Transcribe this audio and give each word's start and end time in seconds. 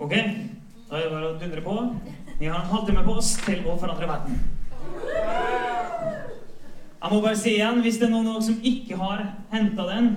Ok, 0.00 0.12
da 0.88 0.96
er 0.96 1.02
det 1.02 1.08
bare 1.12 1.26
å 1.28 1.34
dundre 1.36 1.60
på. 1.60 1.72
Vi 2.38 2.46
har 2.48 2.62
en 2.62 2.70
halvtime 2.70 3.02
på 3.04 3.18
oss 3.20 3.34
til 3.44 3.66
å 3.68 3.74
forandre 3.76 4.06
verden. 4.08 4.38
Jeg 7.00 7.10
må 7.12 7.18
bare 7.20 7.36
si 7.36 7.52
igjen, 7.52 7.82
hvis 7.84 7.98
det 8.00 8.06
er 8.06 8.14
noen 8.14 8.30
av 8.30 8.38
dere 8.38 8.46
som 8.46 8.64
ikke 8.70 8.96
har 8.96 9.20
henta 9.50 9.84
den, 9.90 10.08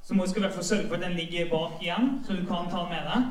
så 0.00 0.16
må 0.16 0.24
vi 0.24 0.40
i 0.40 0.44
hvert 0.46 0.56
fall 0.56 0.64
sørge 0.64 0.88
for 0.88 0.96
at 0.96 1.04
den 1.04 1.18
ligger 1.18 1.50
bak 1.50 1.84
igjen, 1.84 2.08
så 2.24 2.38
du 2.38 2.40
kan 2.48 2.70
ta 2.72 2.86
den 2.86 2.94
med 2.94 3.04
deg. 3.10 3.28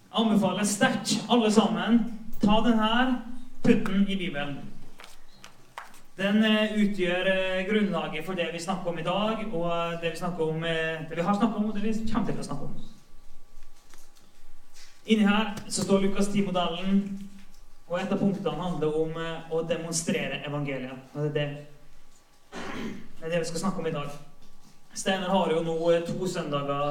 Jeg 0.00 0.22
anbefaler 0.22 0.70
sterkt, 0.72 1.14
alle 1.28 1.52
sammen, 1.52 2.00
ta 2.40 2.56
den 2.64 2.80
her, 2.80 3.14
putt 3.66 3.84
den 3.90 4.08
i 4.08 4.16
Bibelen. 4.16 4.56
Den 6.16 6.40
eh, 6.48 6.72
utgjør 6.86 7.28
eh, 7.36 7.62
grunnlaget 7.68 8.24
for 8.24 8.40
det 8.40 8.48
vi 8.56 8.64
snakker 8.64 8.96
om 8.96 9.04
i 9.04 9.04
dag, 9.04 9.44
og 9.52 10.00
det 10.00 10.16
vi, 10.16 10.24
om, 10.48 10.64
eh, 10.64 11.04
det 11.04 11.20
vi 11.20 11.28
har 11.28 11.36
snakket 11.36 11.60
om, 11.60 11.68
og 11.68 11.76
det 11.76 11.84
vi 11.84 11.96
kommer 12.08 12.32
til 12.32 12.40
å 12.40 12.50
snakke 12.50 12.72
om. 12.72 13.01
Inni 15.06 15.26
her 15.26 15.54
så 15.68 15.82
står 15.82 15.98
Lukas 15.98 16.28
10-modellen, 16.30 17.00
og 17.88 17.98
et 17.98 18.12
av 18.12 18.20
punktene 18.20 18.54
handler 18.54 18.94
om 18.96 19.16
eh, 19.18 19.48
å 19.50 19.62
demonstrere 19.66 20.38
evangeliet. 20.46 21.08
Og 21.12 21.24
det 21.24 21.28
er 21.28 21.32
det, 21.34 21.48
det 23.18 23.26
er 23.26 23.32
det 23.32 23.40
vi 23.42 23.48
skal 23.50 23.64
snakke 23.64 23.82
om 23.82 23.88
i 23.90 23.94
dag. 23.94 24.12
Steinar 24.94 25.32
har 25.32 25.50
jo 25.50 25.64
nå 25.66 25.74
eh, 25.90 26.04
to 26.06 26.28
søndager 26.30 26.86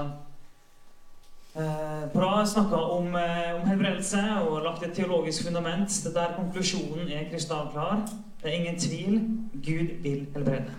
eh, 1.56 2.04
på 2.12 2.20
rad 2.20 2.50
snakka 2.52 2.82
om, 2.98 3.16
om 3.16 3.64
helbredelse 3.70 4.22
og 4.44 4.66
lagt 4.66 4.84
et 4.84 4.94
teologisk 5.00 5.48
fundament. 5.48 5.96
Det 6.04 6.12
der 6.18 6.36
konklusjonen 6.36 7.08
er 7.08 7.30
krystallklar. 7.32 8.04
Det 8.42 8.52
er 8.52 8.58
ingen 8.60 8.80
tvil. 8.80 9.22
Gud 9.56 9.96
vil 10.04 10.26
helbrede. 10.36 10.76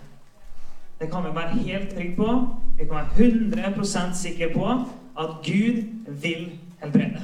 Det 1.00 1.08
kan 1.10 1.24
vi 1.24 1.32
være 1.34 1.64
helt 1.64 1.94
trygge 1.96 2.16
på. 2.20 2.36
Vi 2.76 2.84
kan 2.84 3.00
være 3.00 3.72
100% 3.72 4.20
sikre 4.20 4.52
på 4.52 4.68
at 5.18 5.40
Gud 5.42 5.80
vil 6.20 6.52
helbrede. 6.82 7.22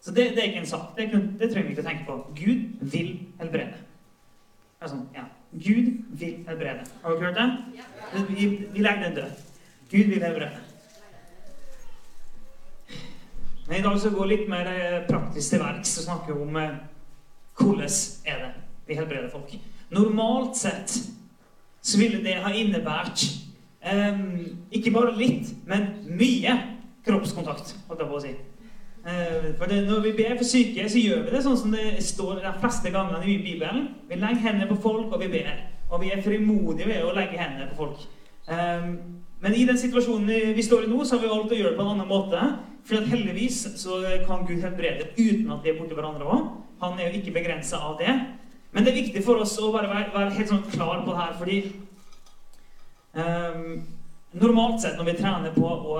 Så 0.00 0.14
det, 0.16 0.30
det 0.34 0.38
er 0.38 0.48
ikke 0.50 0.64
en 0.64 0.66
sak. 0.66 0.96
Det, 0.96 1.10
kun, 1.12 1.28
det 1.38 1.50
trenger 1.52 1.68
vi 1.68 1.76
ikke 1.76 1.84
å 1.84 1.88
tenke 1.90 2.06
på. 2.08 2.16
Gud 2.38 2.90
vil 2.94 3.10
helbrede. 3.40 3.84
Sånn, 4.80 5.04
ja. 5.12 5.26
Gud 5.52 5.90
vil 6.16 6.40
helbrede. 6.48 6.86
Har 7.02 7.16
dere 7.20 7.28
hørt 7.28 7.38
det? 7.38 8.26
Vi, 8.30 8.46
vi 8.72 8.84
legger 8.84 9.08
den 9.08 9.16
død. 9.18 9.42
Gud 9.90 10.12
vil 10.14 10.24
helbrede. 10.24 10.62
Men 13.68 13.78
i 13.78 13.82
dag 13.82 13.98
skal 14.00 14.10
vi 14.10 14.18
gå 14.18 14.24
litt 14.32 14.48
mer 14.50 14.66
eh, 14.72 15.02
praktisk 15.06 15.52
til 15.52 15.60
verks 15.62 15.92
og 16.00 16.06
snakke 16.08 16.34
om 16.34 16.56
eh, 16.58 16.78
hvordan 17.60 17.92
er 18.26 18.40
det 18.42 18.50
vi 18.88 18.96
helbreder 18.98 19.30
folk. 19.30 19.52
Normalt 19.94 20.56
sett 20.58 20.96
så 21.82 22.00
ville 22.00 22.18
det 22.24 22.40
ha 22.42 22.50
innebært 22.50 23.22
eh, 23.84 24.24
ikke 24.74 24.94
bare 24.96 25.14
litt, 25.14 25.52
men 25.70 25.92
mye 26.18 26.56
kroppskontakt, 27.06 27.74
holdt 27.88 28.02
jeg 28.02 28.10
på 28.10 28.18
å 28.18 28.22
si. 28.24 28.32
Eh, 29.00 29.50
for 29.56 29.70
det, 29.70 29.82
når 29.88 30.02
vi 30.04 30.12
ber 30.18 30.36
for 30.36 30.44
syke, 30.44 30.88
så 30.92 31.00
gjør 31.00 31.24
vi 31.24 31.34
det 31.34 31.42
sånn 31.44 31.58
som 31.58 31.72
det 31.72 32.02
står 32.04 32.42
de 32.42 32.54
fleste 32.60 32.92
gangene 32.92 33.24
i 33.24 33.38
Bibelen. 33.40 33.86
Vi 34.08 34.18
legger 34.20 34.44
hendene 34.44 34.68
på 34.68 34.80
folk, 34.82 35.08
og 35.08 35.22
vi 35.22 35.30
ber. 35.32 35.52
Og 35.90 36.02
vi 36.02 36.12
er 36.12 36.22
frimodige 36.22 36.88
ved 36.90 37.06
å 37.06 37.14
legge 37.16 37.40
hendene 37.40 37.70
på 37.70 37.80
folk. 37.84 38.04
Eh, 38.48 38.90
men 39.40 39.56
i 39.56 39.64
den 39.64 39.78
situasjonen 39.80 40.52
vi 40.56 40.64
står 40.64 40.84
i 40.84 40.90
nå, 40.90 41.00
så 41.04 41.16
har 41.16 41.24
vi 41.24 41.32
valgt 41.32 41.54
å 41.54 41.60
gjøre 41.60 41.72
det 41.72 41.80
på 41.80 41.86
en 41.86 41.94
annen 41.94 42.10
måte. 42.10 42.42
For 42.84 43.08
heldigvis 43.08 43.62
så 43.80 44.02
kan 44.26 44.44
Gud 44.48 44.60
helbrede 44.60 45.12
uten 45.16 45.48
at 45.54 45.64
vi 45.64 45.72
er 45.72 45.78
borti 45.80 45.96
hverandre 45.96 46.28
òg. 46.28 46.50
Han 46.80 46.98
er 46.98 47.08
jo 47.08 47.20
ikke 47.20 47.36
begrensa 47.38 47.80
av 47.84 47.96
det. 48.00 48.12
Men 48.72 48.84
det 48.84 48.92
er 48.92 49.00
viktig 49.02 49.22
for 49.24 49.40
oss 49.42 49.56
å 49.60 49.72
bare 49.74 49.88
være, 49.90 50.12
være 50.14 50.36
helt 50.36 50.52
sånn 50.52 50.66
klar 50.70 51.02
på 51.04 51.12
det 51.12 51.20
her, 51.20 51.32
fordi 51.40 51.56
um, 53.16 53.80
Normalt 54.32 54.82
sett 54.82 54.94
når 54.94 55.08
vi 55.08 55.16
trener 55.18 55.54
på 55.54 55.66
å 55.66 55.96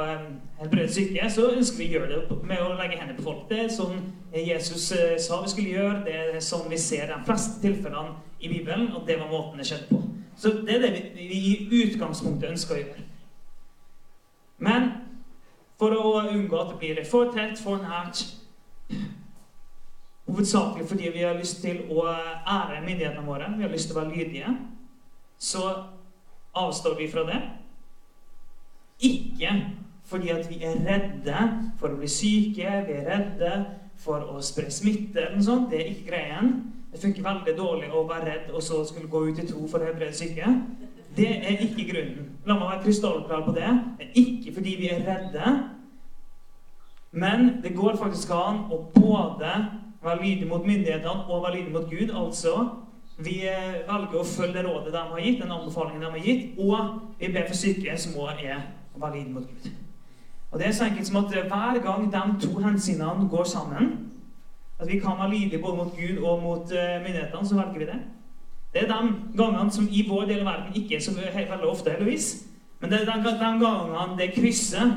helbrede 0.61 0.93
syke, 0.95 1.27
så 1.35 1.49
ønsker 1.51 1.81
vi 1.81 1.89
å 1.89 1.95
gjøre 1.97 2.11
det 2.13 2.37
med 2.47 2.63
å 2.63 2.77
legge 2.79 3.01
hendene 3.01 3.19
på 3.19 3.25
folk. 3.27 3.41
Det 3.51 3.65
er 3.65 3.73
sånn 3.75 4.05
Jesus 4.31 4.85
uh, 4.95 5.17
sa 5.19 5.41
vi 5.43 5.51
skulle 5.51 5.73
gjøre. 5.75 6.05
Det 6.07 6.15
er 6.15 6.45
sånn 6.45 6.69
vi 6.71 6.79
ser 6.79 7.11
de 7.11 7.19
fleste 7.27 7.59
tilfellene 7.65 8.21
i 8.39 8.53
Bibelen, 8.53 8.93
og 8.95 9.03
det 9.09 9.19
var 9.19 9.33
måten 9.33 9.59
det 9.59 9.67
skjedde 9.67 9.91
på. 9.91 9.99
Så 10.39 10.53
det 10.63 10.77
er 10.77 10.85
det 10.85 10.93
vi, 10.95 11.27
i 11.27 11.83
utgangspunktet 11.89 12.53
ønsker 12.53 12.77
å 12.77 12.85
gjøre. 12.85 13.07
Men 14.63 14.87
for 15.81 15.97
å 15.97 16.21
unngå 16.31 16.61
at 16.61 16.71
det 16.75 16.79
blir 16.85 17.03
for 17.09 17.33
tett, 17.35 17.59
for 17.59 17.83
nært 17.83 18.29
Hovedsakelig 20.31 20.85
fordi 20.87 21.09
vi 21.11 21.23
har 21.25 21.35
lyst 21.35 21.59
til 21.65 21.81
å 21.91 22.05
ære 22.07 22.85
myndighetene 22.85 23.27
våre, 23.27 23.49
vi 23.57 23.65
har 23.65 23.73
lyst 23.73 23.89
til 23.91 23.97
å 23.97 24.05
være 24.05 24.15
lydige, 24.15 24.53
så 25.43 25.65
avstår 26.55 26.95
vi 27.01 27.09
fra 27.11 27.25
det. 27.27 27.41
Ikke 29.01 29.53
fordi 30.11 30.33
at 30.35 30.49
vi 30.51 30.59
er 30.67 30.81
redde 30.85 31.43
for 31.79 31.93
å 31.93 32.01
bli 32.01 32.09
syke, 32.11 32.67
vi 32.87 32.97
er 32.99 33.07
redde 33.07 33.53
for 34.01 34.25
å 34.33 34.41
spre 34.45 34.71
smitte 34.73 35.21
eller 35.21 35.39
noe 35.39 35.47
sånt. 35.47 35.71
Det 35.71 35.81
er 35.81 35.91
ikke 35.93 36.11
greien. 36.11 36.55
Det 36.91 36.99
funker 37.03 37.23
veldig 37.23 37.55
dårlig 37.59 37.91
å 37.95 38.07
være 38.09 38.27
redd 38.27 38.49
og 38.51 38.65
så 38.67 38.81
skulle 38.89 39.11
gå 39.11 39.29
ut 39.29 39.39
i 39.39 39.47
tro 39.47 39.67
for 39.71 39.79
å 39.79 39.87
helbrede 39.87 40.17
syke. 40.17 40.49
Det 41.17 41.29
er 41.39 41.63
ikke 41.63 41.87
grunnen. 41.91 42.31
La 42.47 42.57
meg 42.57 42.73
være 42.73 42.83
krystallklar 42.87 43.45
på 43.47 43.55
det. 43.55 43.71
Det 43.99 44.09
er 44.09 44.19
ikke 44.25 44.55
fordi 44.57 44.75
vi 44.81 44.91
er 44.91 45.05
redde. 45.07 45.53
Men 47.11 47.49
det 47.63 47.75
går 47.77 47.99
faktisk 47.99 48.31
an 48.35 48.65
å 48.71 48.83
både 48.95 49.55
være 50.03 50.23
lydig 50.23 50.49
mot 50.51 50.67
myndighetene 50.67 51.27
og 51.29 51.45
være 51.45 51.61
lydig 51.61 51.75
mot 51.75 51.91
Gud. 51.91 52.13
Altså, 52.15 52.55
vi 53.21 53.41
velger 53.87 54.19
å 54.19 54.27
følge 54.27 54.57
det 54.59 54.67
rådet 54.67 54.95
de 54.95 55.07
har 55.13 55.25
gitt, 55.25 55.41
den 55.43 55.55
anbefalingen 55.55 56.07
de 56.07 56.13
har 56.15 56.27
gitt, 56.27 56.45
og 56.59 57.19
vi 57.21 57.33
ber 57.35 57.49
for 57.51 57.59
syke 57.59 57.97
som 58.01 58.17
også 58.17 58.47
er 58.47 58.63
å 58.95 59.01
være 59.01 59.19
lydig 59.19 59.35
mot 59.35 59.49
Gud. 59.49 59.71
Og 60.51 60.59
det 60.59 60.67
er 60.67 60.73
så 60.73 60.85
enkelt 60.85 61.07
som 61.07 61.21
at 61.21 61.35
hver 61.35 61.83
gang 61.83 62.09
de 62.13 62.23
to 62.47 62.59
hensynene 62.59 63.29
går 63.31 63.45
sammen, 63.45 63.93
at 64.81 64.89
vi 64.89 64.99
kan 64.99 65.19
være 65.19 65.31
lydige 65.31 65.63
både 65.63 65.77
mot 65.77 65.93
Gud 65.97 66.23
og 66.23 66.43
mot 66.43 66.73
myndighetene, 67.05 67.47
så 67.47 67.55
velger 67.55 67.79
vi 67.79 67.91
det. 67.93 68.01
Det 68.73 68.83
er 68.83 68.87
de 68.87 69.15
gangene 69.37 69.73
som 69.73 69.89
i 69.91 70.07
vår 70.09 70.25
del 70.31 70.41
av 70.41 70.47
verden 70.53 70.75
ikke 70.75 70.97
er 70.97 71.01
så 71.05 71.15
veldig 71.15 71.69
ofte, 71.69 71.91
heldigvis. 71.91 72.47
Men 72.81 72.91
det 72.91 73.01
er 73.01 73.05
de, 73.05 73.33
gangene 73.39 74.19
det 74.19 74.33
krysser 74.35 74.93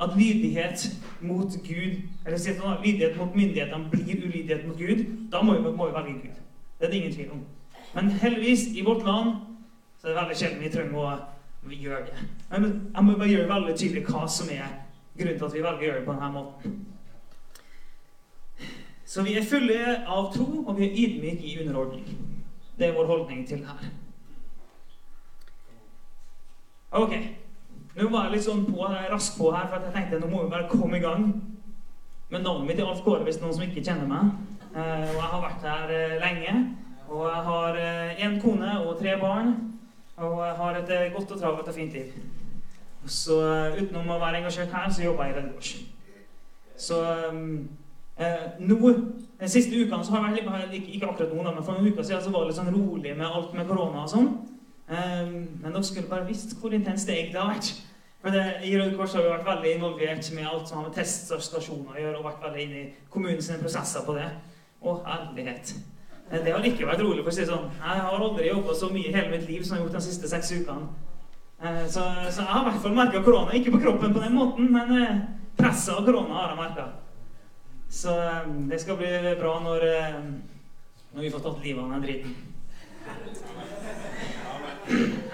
at 0.00 0.10
lydighet 0.16 0.86
mot 1.20 1.52
Gud 1.68 1.96
eller 2.26 2.82
lydighet 2.84 3.18
mot 3.18 3.34
myndighetene 3.34 3.90
blir 3.90 4.24
ulydighet 4.26 4.66
mot 4.66 4.78
Gud, 4.78 5.04
da 5.32 5.42
må 5.42 5.54
vi, 5.54 5.60
må 5.76 5.86
vi 5.86 5.94
velge 5.94 6.12
Gud. 6.12 6.38
Det 6.78 6.86
er 6.86 6.90
det 6.90 6.96
ingen 6.96 7.14
tvil 7.14 7.30
om. 7.30 7.42
Men 7.94 8.10
heldigvis, 8.10 8.66
i 8.78 8.84
vårt 8.84 9.04
land, 9.04 9.34
så 9.98 10.06
er 10.06 10.10
det 10.10 10.20
veldig 10.22 10.36
sjelden 10.36 10.62
vi 10.62 10.70
trenger 10.72 10.96
å 10.96 11.18
gjøre 11.68 12.04
det. 12.06 12.28
Men 12.50 12.90
jeg 12.94 13.04
må 13.04 13.16
bare 13.16 13.28
gjøre 13.28 13.48
veldig 13.48 13.74
tydelig 13.76 14.04
hva 14.08 14.26
som 14.28 14.48
er 14.52 14.68
grunnen 15.18 15.38
til 15.38 15.46
at 15.46 15.54
vi 15.54 15.62
velger 15.62 15.80
å 15.80 15.86
gjøre 15.86 15.98
det 15.98 16.06
på 16.06 16.16
denne 16.16 16.32
måten. 16.32 16.78
Så 19.10 19.24
vi 19.26 19.34
er 19.36 19.46
fulle 19.46 19.78
av 20.06 20.30
tro, 20.34 20.46
og 20.66 20.76
vi 20.78 20.86
er 20.86 20.98
ydmyke 21.04 21.46
i 21.46 21.56
underordning. 21.64 22.06
Det 22.78 22.86
er 22.88 22.94
vår 22.94 23.06
holdning 23.10 23.46
til 23.48 23.58
det 23.58 23.66
her. 23.66 23.90
Ok. 26.90 27.16
Nå 27.96 28.06
var 28.10 28.28
jeg 28.28 28.36
litt 28.36 28.46
sånn 28.46 28.62
på, 28.68 28.86
rask 28.86 29.36
på 29.38 29.50
her, 29.50 29.66
for 29.66 29.82
jeg 29.82 29.94
tenkte 29.96 30.20
nå 30.22 30.30
må 30.30 30.44
vi 30.44 30.52
bare 30.52 30.70
komme 30.70 30.98
i 30.98 31.02
gang. 31.02 31.26
Men 32.30 32.46
navnet 32.46 32.68
mitt 32.68 32.78
er 32.78 32.86
Alf 32.86 33.02
Kåre, 33.02 33.24
hvis 33.26 33.40
noen 33.42 33.56
som 33.56 33.66
ikke 33.66 33.82
kjenner 33.82 34.06
meg. 34.06 34.30
Eh, 34.70 35.08
og 35.10 35.18
jeg 35.18 35.30
har 35.32 35.42
vært 35.42 35.66
her 35.66 35.92
eh, 35.96 36.16
lenge. 36.22 36.54
Og 37.10 37.24
jeg 37.26 37.42
har 37.48 37.78
én 37.82 38.36
eh, 38.36 38.40
kone 38.42 38.74
og 38.84 39.00
tre 39.00 39.16
barn. 39.18 39.56
Og 40.20 40.42
har 40.56 40.76
et 40.76 41.12
godt 41.14 41.32
og 41.32 41.40
travelt 41.40 41.68
og 41.68 41.74
fint 41.74 41.92
liv. 41.96 42.12
Så 43.08 43.36
utenom 43.80 44.10
å 44.12 44.20
være 44.20 44.42
engasjert 44.42 44.72
her, 44.74 44.90
så 44.92 45.04
jobber 45.06 45.28
jeg 45.28 45.34
i 45.34 45.38
Røde 45.38 45.52
Kors. 45.54 45.70
Så 46.80 46.98
um, 47.30 47.68
eh, 48.20 48.46
nå 48.60 48.92
De 49.40 49.48
siste 49.48 49.76
ukene 49.76 50.04
så 50.04 50.12
har 50.12 50.34
jeg 50.36 50.44
vært 50.44 50.72
litt, 50.72 50.88
ikke 50.92 51.08
akkurat 51.08 51.32
nå, 51.32 51.44
men 51.46 51.64
for 51.64 51.76
noen 51.76 51.92
uker 51.92 52.04
siden 52.04 52.24
så 52.24 52.32
var 52.32 52.44
det 52.44 52.50
litt 52.50 52.58
sånn 52.58 52.74
rolig 52.74 53.14
med 53.16 53.24
alt 53.24 53.54
med 53.56 53.68
korona 53.68 54.02
og 54.04 54.10
sånn. 54.12 54.28
Eh, 54.90 55.30
men 55.30 55.70
dere 55.70 55.84
skulle 55.86 56.10
bare 56.10 56.28
visst 56.28 56.52
hvor 56.60 56.76
intenst 56.76 57.08
det 57.08 57.16
egentlig 57.16 57.40
har 57.40 57.54
vært. 57.54 57.70
For 58.20 58.36
det, 58.36 58.44
I 58.68 58.74
Røde 58.76 58.98
Kors 58.98 59.14
har 59.16 59.24
vi 59.24 59.32
vært 59.32 59.48
veldig 59.48 59.72
involvert 59.78 60.28
med 60.36 60.50
alt 60.50 60.68
som 60.68 60.82
har 60.82 60.90
med 60.90 60.98
teststasjoner 60.98 61.94
å 61.94 62.02
gjøre, 62.02 62.18
og 62.18 62.26
vært 62.28 62.44
veldig 62.44 62.66
inne 62.66 62.82
i 62.82 62.90
kommunens 63.12 63.48
prosesser 63.62 64.04
på 64.04 64.18
det. 64.18 64.28
Å, 64.80 64.96
herlighet. 65.06 65.72
Eh, 66.30 66.44
det 66.44 66.52
har 66.52 66.64
ikke 66.64 66.86
vært 66.86 67.02
rolig, 67.02 67.24
for 67.24 67.32
å 67.32 67.34
si 67.34 67.46
sånn. 67.46 67.70
Jeg 67.74 68.02
har 68.06 68.22
aldri 68.22 68.48
jobba 68.48 68.74
så 68.78 68.90
mye 68.92 69.08
i 69.10 69.14
hele 69.14 69.32
mitt 69.32 69.48
liv 69.50 69.64
som 69.64 69.74
jeg 69.74 69.80
har 69.80 69.86
gjort 69.88 69.96
de 69.98 70.02
siste 70.06 70.30
seks 70.30 70.52
ukene. 70.54 70.86
Eh, 71.60 71.86
så, 71.90 72.04
så 72.30 72.44
jeg 72.44 72.50
har 72.52 72.62
i 72.62 72.68
hvert 72.68 72.82
fall 72.84 72.94
merka 72.96 73.22
korona. 73.26 73.56
Ikke 73.58 73.74
på 73.74 73.82
kroppen 73.82 74.14
på 74.14 74.22
den 74.22 74.36
måten, 74.38 74.70
men 74.72 74.94
eh, 75.00 75.24
presset 75.58 75.96
av 75.96 76.06
korona 76.06 76.38
har 76.38 76.52
jeg 76.52 76.60
merka. 76.60 76.86
Så 77.90 78.14
det 78.70 78.78
skal 78.78 79.00
bli 79.00 79.08
bra 79.40 79.56
når, 79.64 79.84
når 81.10 81.24
vi 81.24 81.30
får 81.34 81.42
tatt 81.42 81.64
livet 81.64 81.82
av 81.82 81.90
den 81.90 82.04
driten. 82.04 82.36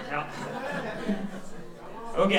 Ja. 0.09 0.23
Ok. 2.17 2.33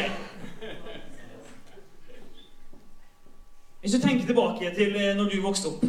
Hvis 3.78 3.94
du 3.94 4.02
tenker 4.02 4.26
tilbake 4.26 4.75
til 4.75 4.99
når 5.20 5.31
du 5.31 5.38
vokste 5.46 5.70
opp 5.70 5.87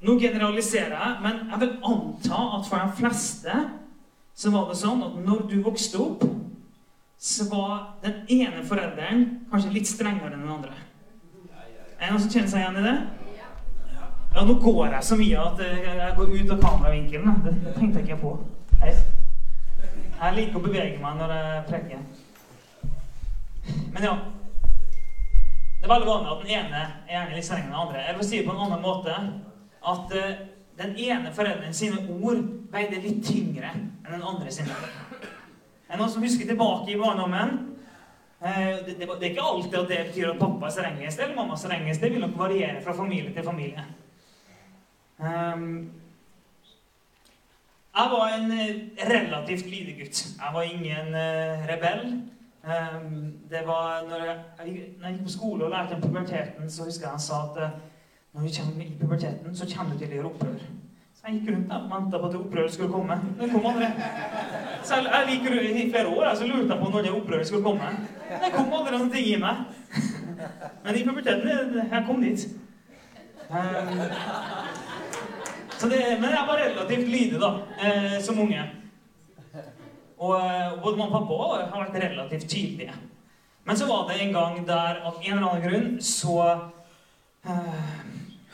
Nå 0.00 0.16
generaliserer 0.20 0.94
jeg, 0.96 1.16
men 1.20 1.40
jeg 1.50 1.60
vil 1.60 1.72
anta 1.84 2.36
at 2.56 2.68
for 2.68 2.80
de 2.80 2.96
fleste 2.96 3.56
så 4.40 4.52
var 4.54 4.70
det 4.70 4.78
sånn 4.80 5.02
at 5.04 5.18
når 5.20 5.42
du 5.50 5.58
vokste 5.64 6.00
opp, 6.00 6.22
så 7.20 7.44
var 7.50 7.72
den 8.00 8.22
ene 8.32 8.62
forelderen 8.64 9.26
kanskje 9.50 9.74
litt 9.74 9.90
strengere 9.90 10.32
enn 10.32 10.46
den 10.46 10.54
andre. 10.54 10.72
Er 11.98 12.06
det 12.06 12.14
noen 12.14 12.22
som 12.22 12.32
kjenner 12.32 12.48
seg 12.48 12.62
igjen 12.62 12.80
i 12.80 12.84
det? 12.86 12.94
Ja, 14.30 14.44
nå 14.46 14.54
går 14.62 14.94
jeg 14.94 15.04
så 15.04 15.18
mye 15.20 15.44
at 15.50 15.60
jeg 15.66 16.16
går 16.16 16.32
ut 16.32 16.54
av 16.54 16.62
kameravinkelen. 16.62 17.42
Det 17.44 17.74
tenkte 17.76 18.00
jeg 18.00 18.06
ikke 18.08 18.22
på. 18.22 18.32
Jeg 18.80 20.36
liker 20.36 20.56
å 20.56 20.64
bevege 20.64 20.96
meg 21.02 21.20
når 21.20 21.36
jeg 21.36 21.66
preker. 21.68 22.02
Men 23.92 24.04
ja 24.06 24.14
Det 25.80 25.84
er 25.84 25.92
veldig 25.92 26.08
vanlig 26.08 26.30
at 26.32 26.42
den 26.42 26.54
ene 26.56 26.80
er 26.80 27.12
gjerne 27.12 27.36
litt 27.36 27.46
strengere 27.46 27.68
enn 27.68 27.74
den 27.74 27.82
andre. 27.84 28.06
Jeg 28.06 28.16
vil 28.16 28.28
si 28.30 28.38
det 28.38 28.46
på 28.48 28.54
en 28.54 28.64
annen 28.64 28.82
måte 28.84 29.16
at 29.88 30.12
uh, 30.16 30.46
den 30.82 30.96
ene 30.96 31.32
forelderen 31.34 31.74
sine 31.74 32.00
ord 32.22 32.42
veide 32.72 33.00
litt 33.02 33.22
tyngre 33.26 33.72
enn 33.74 33.88
den 34.08 34.22
andre 34.22 34.52
sine. 34.52 34.76
Er 35.90 35.98
noen 35.98 36.12
som 36.12 36.24
husker 36.24 36.48
tilbake 36.48 36.92
i 36.92 36.98
barndommen? 37.00 37.56
Uh, 38.40 38.80
det, 38.86 38.96
det, 38.98 39.06
det, 39.06 39.24
er 39.26 39.32
ikke 39.34 39.48
alltid 39.52 39.78
at 39.82 39.88
det 39.90 40.02
betyr 40.10 40.32
at 40.32 40.40
pappa 40.40 40.68
er 40.68 40.76
strengest 40.76 41.20
eller 41.20 41.36
mamma 41.36 41.56
er 41.56 41.64
strengest. 41.64 42.02
Det 42.02 42.12
vil 42.12 42.24
nok 42.24 42.38
variere 42.38 42.82
fra 42.84 42.96
familie 42.96 43.34
til 43.34 43.44
familie. 43.44 43.86
Um, 45.20 45.90
jeg 47.90 48.12
var 48.12 48.28
en 48.32 48.52
eh, 48.54 49.08
relativt 49.10 49.66
lydig 49.66 49.96
gutt. 49.98 50.20
Jeg 50.38 50.54
var 50.54 50.62
ingen 50.62 51.16
rebell. 51.68 52.04
Um, 52.62 53.32
det 53.50 53.66
var 53.66 54.06
når 54.08 54.24
jeg, 54.24 54.36
når 54.58 55.06
jeg, 55.06 55.14
gikk 55.14 55.22
på 55.24 55.32
skole 55.32 55.64
og 55.64 55.70
lærte 55.70 55.94
om 55.96 56.00
puberteten, 56.00 56.70
så 56.70 56.84
husker 56.84 57.06
jeg 57.06 57.10
han 57.10 57.20
sa 57.24 57.42
at 57.50 57.72
når 58.32 58.40
vi 58.40 58.52
kommer 58.58 58.84
i 58.84 58.96
puberteten, 59.00 59.56
så 59.56 59.66
kommer 59.76 59.92
du 59.92 59.98
til 59.98 60.12
å 60.12 60.16
gjøre 60.18 60.30
opprør. 60.30 60.60
Så 61.20 61.26
jeg 61.26 61.34
gikk 61.34 61.50
rundt 61.52 61.72
og 61.76 61.88
venta 61.90 62.18
på 62.18 62.28
at 62.30 62.36
opprøret 62.38 62.72
skulle 62.72 62.92
komme. 62.92 63.16
Det 63.40 63.48
kom 63.52 63.66
aldri. 63.68 63.88
Så 64.88 65.00
jeg, 65.04 65.24
gikk 65.28 65.48
rundt 65.52 65.80
i 65.80 65.90
flere 65.92 66.12
år 66.14 66.30
så 66.34 66.46
lurte 66.48 66.70
jeg 66.72 66.80
på 66.80 66.92
når 66.94 67.02
det 67.04 67.12
opprøret 67.12 67.50
skulle 67.50 67.66
komme. 67.66 67.90
Det 68.30 68.52
kom 68.54 68.72
aldri 68.78 68.94
noen 68.94 69.10
ting 69.12 69.26
i 69.28 69.40
meg. 69.42 69.64
Men 70.84 70.96
i 70.96 71.04
puberteten 71.04 71.80
jeg 71.82 72.06
kom 72.06 72.22
dit. 72.24 72.46
Um, 73.50 73.90
det, 75.90 76.00
men 76.20 76.30
jeg 76.30 76.46
var 76.48 76.60
relativt 76.60 77.08
lydig 77.08 77.40
da, 77.40 77.50
eh, 77.82 78.16
som 78.22 78.38
unge. 78.40 78.64
Og 80.20 80.34
eh, 80.36 80.82
både 80.82 80.96
mamma 80.96 81.18
og 81.18 81.28
pappa 81.28 81.64
har 81.72 81.84
vært 81.84 82.02
relativt 82.04 82.48
tydelige. 82.48 82.94
Men 83.64 83.76
så 83.76 83.86
var 83.88 84.08
det 84.08 84.20
en 84.20 84.32
gang 84.32 84.60
der 84.68 85.02
av 85.04 85.20
en 85.20 85.32
eller 85.36 85.48
annen 85.48 85.66
grunn 85.68 86.00
så 86.04 86.36
uh, 87.44 87.92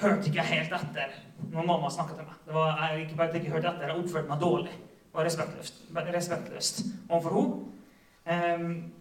hørte 0.01 0.29
ikke 0.29 0.45
helt 0.45 0.75
etter 0.77 1.15
når 1.53 1.67
mamma 1.69 1.91
snakka 1.91 2.17
til 2.17 2.27
meg. 2.27 2.37
Det 2.47 2.55
var, 2.55 2.83
jeg 2.83 3.07
ikke 3.07 3.17
bare 3.17 3.41
ikke 3.41 3.55
hørte 3.55 3.71
etter, 3.71 3.89
jeg 3.89 4.03
oppførte 4.03 4.29
meg 4.29 4.41
dårlig. 4.41 4.75
Var 5.15 5.25
respektløst, 5.25 5.81
respektløst 5.97 6.83
overfor 7.09 7.37
henne. 7.37 7.73
Um, 8.27 8.93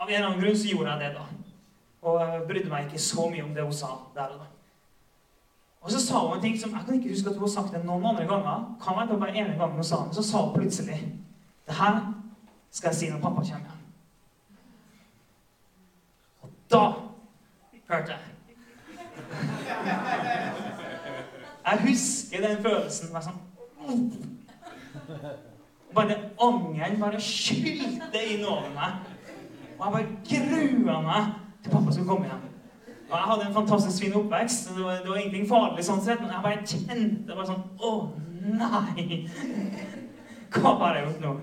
av 0.00 0.08
en 0.08 0.14
eller 0.14 0.26
annen 0.26 0.40
grunn 0.40 0.56
så 0.58 0.70
gjorde 0.70 0.94
jeg 0.94 1.00
det 1.04 1.12
da. 1.18 1.24
Og 2.04 2.48
brydde 2.48 2.72
meg 2.72 2.88
ikke 2.88 3.02
så 3.02 3.28
mye 3.30 3.44
om 3.44 3.54
det 3.54 3.64
hun 3.64 3.76
sa 3.76 3.92
der 4.16 4.34
og 4.34 4.42
da. 4.42 4.50
Og 5.84 5.92
så 5.92 6.00
sa 6.00 6.18
hun 6.24 6.36
en 6.36 6.42
ting 6.42 6.56
som 6.60 6.72
jeg 6.72 6.86
kan 6.86 6.94
ikke 6.96 7.12
huske 7.12 7.28
at 7.30 7.36
hun 7.36 7.44
har 7.44 7.52
sagt 7.52 7.74
det 7.74 7.84
noen 7.84 8.06
andre 8.06 8.26
ganger. 8.26 8.66
Kan 8.82 8.96
være 8.96 9.20
bare 9.20 9.36
ene 9.36 9.58
gang 9.58 9.72
hun 9.76 9.84
sa 9.84 10.02
det, 10.06 10.16
så 10.16 10.22
sa 10.24 10.44
hun 10.46 10.54
plutselig 10.56 11.00
det 11.66 11.74
her 11.74 12.00
skal 12.70 12.88
jeg 12.88 12.96
si 12.96 13.10
når 13.10 13.20
pappa 13.20 13.34
kommer 13.34 13.46
hjem. 13.46 13.66
Og 16.42 16.50
da 16.72 16.84
hørte 17.88 18.12
jeg. 18.12 18.20
Jeg 21.74 21.82
husker 21.88 22.40
den 22.46 22.60
følelsen. 22.62 23.10
Var 23.14 23.24
sånn, 23.24 23.40
bare 25.94 26.18
angeren 26.42 27.00
bare 27.00 27.20
skylte 27.22 28.20
inn 28.30 28.44
over 28.46 28.70
meg. 28.74 29.00
Og 29.74 29.82
jeg 29.82 29.94
bare 29.96 30.04
grua 30.28 31.00
meg 31.02 31.32
til 31.64 31.74
pappa 31.74 31.94
skulle 31.96 32.08
komme 32.08 32.28
hjem. 32.30 32.44
Og 33.08 33.16
jeg 33.16 33.26
hadde 33.30 33.48
en 33.48 33.56
fantastisk 33.58 34.04
fin 34.04 34.14
oppvekst. 34.20 34.70
Det 34.76 34.84
var, 34.84 35.02
det 35.02 35.10
var 35.10 35.18
ingenting 35.18 35.48
farlig 35.50 35.84
sånn 35.86 36.02
sett, 36.04 36.22
men 36.22 36.30
jeg 36.30 36.46
bare 36.46 36.62
kjente 36.62 37.34
bare 37.34 37.48
sånn 37.50 37.66
Å, 37.78 37.92
nei! 38.62 39.18
Hva 40.54 40.76
har 40.78 41.00
jeg 41.00 41.08
gjort 41.08 41.26
nå? 41.26 41.34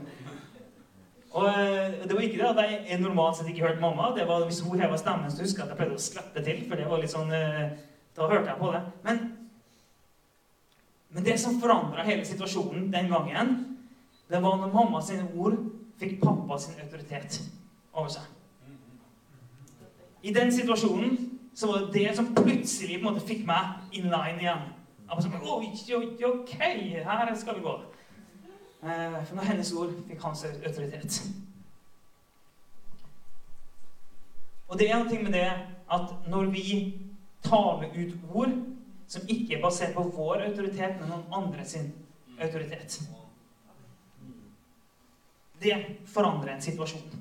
Og 1.32 1.46
eh, 1.48 2.00
Det 2.08 2.16
var 2.16 2.24
ikke 2.24 2.40
det 2.40 2.50
at 2.50 2.74
jeg 2.88 3.04
normalt 3.04 3.38
sett 3.40 3.52
ikke 3.52 3.68
hørte 3.68 3.84
mamma. 3.84 4.14
Det 4.16 4.28
var 4.28 4.48
Hvis 4.48 4.64
hun 4.64 4.80
heva 4.80 4.98
stemmen, 5.00 5.32
så 5.32 5.44
husker 5.44 5.64
jeg 5.64 5.68
at 5.68 5.76
jeg 5.76 5.82
pleide 5.84 6.00
å 6.00 6.08
skvette 6.08 6.48
til. 6.48 6.66
For 6.70 6.80
det 6.80 6.88
var 6.88 7.04
litt 7.04 7.14
sånn 7.14 7.36
eh, 7.36 7.78
Da 8.16 8.32
hørte 8.32 8.48
jeg 8.48 8.60
på 8.64 8.74
det. 8.74 8.82
Men, 9.08 9.24
men 11.12 11.26
det 11.26 11.40
som 11.40 11.60
forandra 11.62 12.04
hele 12.04 12.26
situasjonen 12.26 12.92
den 12.94 13.10
gangen, 13.12 13.78
det 14.30 14.44
var 14.44 14.58
når 14.58 14.74
mamma 14.74 15.02
sine 15.04 15.28
ord 15.36 15.58
fikk 16.00 16.22
pappa 16.24 16.58
sin 16.60 16.80
autoritet 16.80 17.42
over 17.94 18.08
seg. 18.10 18.24
I 20.24 20.34
den 20.34 20.52
situasjonen 20.54 21.18
så 21.56 21.68
var 21.68 21.80
det 21.80 21.94
det 21.94 22.16
som 22.16 22.36
plutselig 22.36 23.02
på 23.02 23.08
en 23.08 23.14
måte 23.14 23.28
fikk 23.28 23.46
meg 23.46 23.92
in 23.92 24.08
line 24.08 24.40
igjen. 24.40 24.68
Jeg 25.02 25.18
var 25.18 25.26
sånn, 25.26 26.24
ok, 26.32 26.52
her 27.04 27.36
skal 27.36 27.58
vi 27.58 27.66
gå. 27.66 27.74
Eh, 28.82 29.18
for 29.26 29.36
når 29.36 29.50
hennes 29.50 29.74
ord 29.74 29.92
fikk 30.08 30.24
hans 30.24 30.46
autoritet. 30.46 31.22
Og 34.72 34.80
det 34.80 34.88
er 34.88 35.04
noe 35.04 35.24
med 35.24 35.34
det 35.36 35.50
at 35.92 36.14
når 36.32 36.54
vi 36.54 36.78
taler 37.44 37.92
ut 37.98 38.14
ord 38.32 38.54
som 39.12 39.28
ikke 39.28 39.58
er 39.58 39.64
basert 39.64 39.96
på 39.96 40.06
vår 40.16 40.46
autoritet, 40.46 40.96
men 41.00 41.10
noen 41.12 41.34
andre 41.36 41.66
sin 41.68 41.90
autoritet 42.40 43.02
Det 45.62 45.76
forandrer 46.08 46.56
en 46.56 46.62
situasjon. 46.62 47.12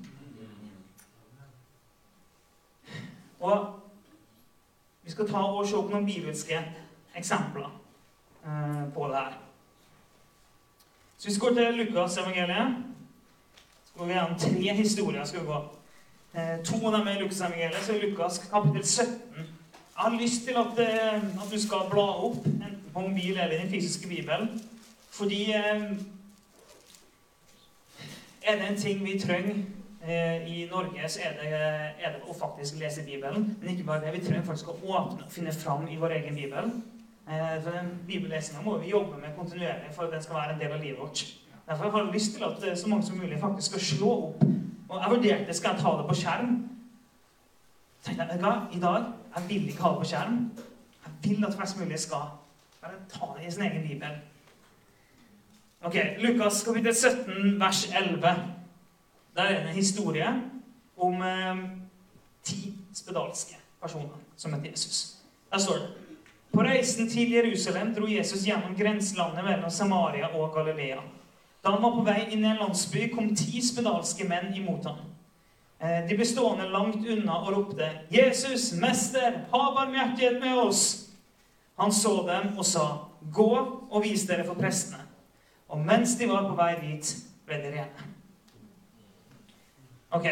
Og 3.40 3.66
vi 5.02 5.10
skal 5.10 5.28
ta 5.28 5.42
og 5.42 5.66
se 5.66 5.76
på 5.76 5.92
noen 5.92 6.06
bibelske 6.06 6.62
eksempler 7.16 7.68
eh, 8.46 8.86
på 8.94 9.08
det 9.10 9.16
her. 9.18 9.36
Så 11.18 11.28
vi 11.28 11.34
skal 11.34 11.48
gå 11.48 11.54
til 11.54 11.82
evangeliet. 12.22 12.80
Skal 13.84 14.06
vi 14.06 14.12
gjennom 14.12 14.38
tre 14.38 14.74
historier. 14.74 15.24
skal 15.24 15.40
vi 15.40 15.46
gå. 15.46 15.62
Eh, 16.34 16.64
to 16.64 16.86
av 16.86 16.92
dem 16.92 17.08
er 17.08 17.20
Lukas 17.20 17.40
evangeliet, 17.40 17.82
så 17.84 17.92
er 17.92 18.06
Lukas 18.06 18.38
kapittel 18.38 18.86
17. 18.86 19.59
Jeg 20.00 20.10
har 20.10 20.20
lyst 20.20 20.44
til 20.44 20.50
at, 20.56 20.88
eh, 20.88 21.14
at, 21.24 21.52
du 21.52 21.60
skal 21.60 21.78
bla 21.90 22.02
opp, 22.24 22.46
enten 22.46 22.90
på 22.92 23.00
mobil 23.00 23.30
eller 23.30 23.52
i 23.52 23.58
den 23.62 23.70
fysiske 23.70 24.08
bibelen. 24.08 24.62
Fordi 25.10 25.52
eh, 25.52 25.82
er 28.42 28.56
det 28.56 28.70
en 28.70 28.80
ting 28.80 29.04
vi 29.04 29.18
trenger 29.18 29.54
eh, 30.08 30.56
i 30.56 30.68
Norge, 30.70 31.08
så 31.08 31.20
er 31.24 31.36
det, 31.42 31.52
er 32.00 32.14
det, 32.14 32.22
å 32.24 32.32
faktisk 32.38 32.80
lese 32.80 33.04
Bibelen. 33.04 33.58
Men 33.60 33.70
ikke 33.74 33.84
bare 33.84 34.06
det. 34.06 34.14
Vi 34.16 34.24
trenger 34.24 34.48
faktisk 34.48 34.72
å 34.72 34.78
åpne 34.80 35.28
og 35.28 35.36
finne 35.36 35.52
fram 35.52 35.84
i 35.88 36.00
vår 36.00 36.16
egen 36.22 36.34
bibel. 36.34 36.72
For 37.28 37.70
den 37.70 37.92
bibellesinga 38.06 38.64
må 38.64 38.78
vi 38.80 38.94
jobbe 38.96 39.20
med 39.20 39.36
kontinuerlig 39.36 39.92
for 39.92 40.08
at 40.08 40.16
den 40.16 40.22
skal 40.22 40.40
være 40.40 40.54
en 40.54 40.64
del 40.64 40.72
av 40.72 40.80
livet 40.80 40.98
vårt. 40.98 41.26
Derfor 41.68 41.90
har 41.90 42.06
jeg 42.06 42.14
lyst 42.14 42.38
til 42.38 42.48
at 42.48 42.78
så 42.78 42.88
mange 42.88 43.06
som 43.06 43.20
mulig 43.20 43.38
faktisk 43.40 43.74
skal 43.74 43.88
slå 43.92 44.18
opp. 44.30 44.44
Og 44.88 45.00
jeg 45.02 45.16
vurderte 45.16 45.54
skal 45.54 45.74
jeg 45.76 45.84
ta 45.84 45.96
det 46.00 46.08
på 46.08 46.20
skjerm. 46.24 46.60
tenkte 48.04 48.32
jeg? 48.32 48.62
I 48.72 48.80
dag 48.80 49.19
jeg 49.36 49.48
vil 49.48 49.68
ikke 49.68 49.82
ha 49.82 49.88
det 49.88 49.98
på 49.98 50.04
skjerm. 50.04 50.50
Jeg 51.04 51.12
vil 51.30 51.44
at 51.44 51.54
flest 51.54 51.78
mulig 51.78 51.98
skal 51.98 52.28
bare 52.80 52.98
ta 53.08 53.32
det 53.36 53.46
i 53.46 53.50
sin 53.50 53.62
egen 53.62 53.88
bibel. 53.88 54.18
Ok, 55.82 55.96
Lukas 56.18 56.62
kapittel 56.64 56.94
17, 56.94 57.60
vers 57.60 57.84
11. 57.88 58.20
Der 59.36 59.42
er 59.42 59.60
det 59.60 59.68
en 59.68 59.74
historie 59.74 60.42
om 60.96 61.22
eh, 61.22 61.56
ti 62.44 62.74
spedalske. 62.94 63.56
personer 63.80 64.16
som 64.36 64.52
het 64.52 64.70
Jesus. 64.70 65.16
Der 65.52 65.58
står 65.58 65.74
det 65.74 65.88
På 66.52 66.60
reisen 66.60 67.08
til 67.08 67.30
Jerusalem 67.30 67.94
dro 67.94 68.06
Jesus 68.06 68.44
gjennom 68.44 68.74
grenselandet 68.76 69.44
mellom 69.44 69.70
Samaria 69.70 70.26
og 70.26 70.54
Galilea. 70.54 70.98
Da 71.64 71.70
han 71.70 71.82
var 71.82 71.90
på 71.90 72.02
vei 72.02 72.24
inn 72.32 72.44
i 72.44 72.48
en 72.48 72.58
landsby, 72.58 73.04
kom 73.14 73.36
ti 73.36 73.60
spedalske 73.62 74.26
menn 74.28 74.54
imot 74.56 74.88
ham. 74.88 74.98
Eh, 75.80 76.08
De 76.08 76.16
ble 76.16 76.26
stående 76.28 76.68
langt 76.68 77.06
unna 77.08 77.38
og 77.40 77.52
ropte, 77.54 77.88
'Jesus, 78.10 78.72
mester, 78.72 79.44
ha 79.52 79.74
barmhjertighet 79.74 80.40
med 80.40 80.58
oss!' 80.58 81.10
Han 81.78 81.92
så 81.92 82.26
dem 82.26 82.58
og 82.58 82.64
sa, 82.64 82.98
'Gå 83.32 83.56
og 83.90 84.02
vis 84.02 84.26
dere 84.26 84.44
for 84.44 84.54
prestene.' 84.54 85.06
Og 85.68 85.78
mens 85.78 86.16
de 86.16 86.28
var 86.28 86.48
på 86.48 86.54
vei 86.54 86.74
dit, 86.82 87.16
ble 87.46 87.56
de 87.56 87.70
rene. 87.70 88.08
Ok. 90.10 90.26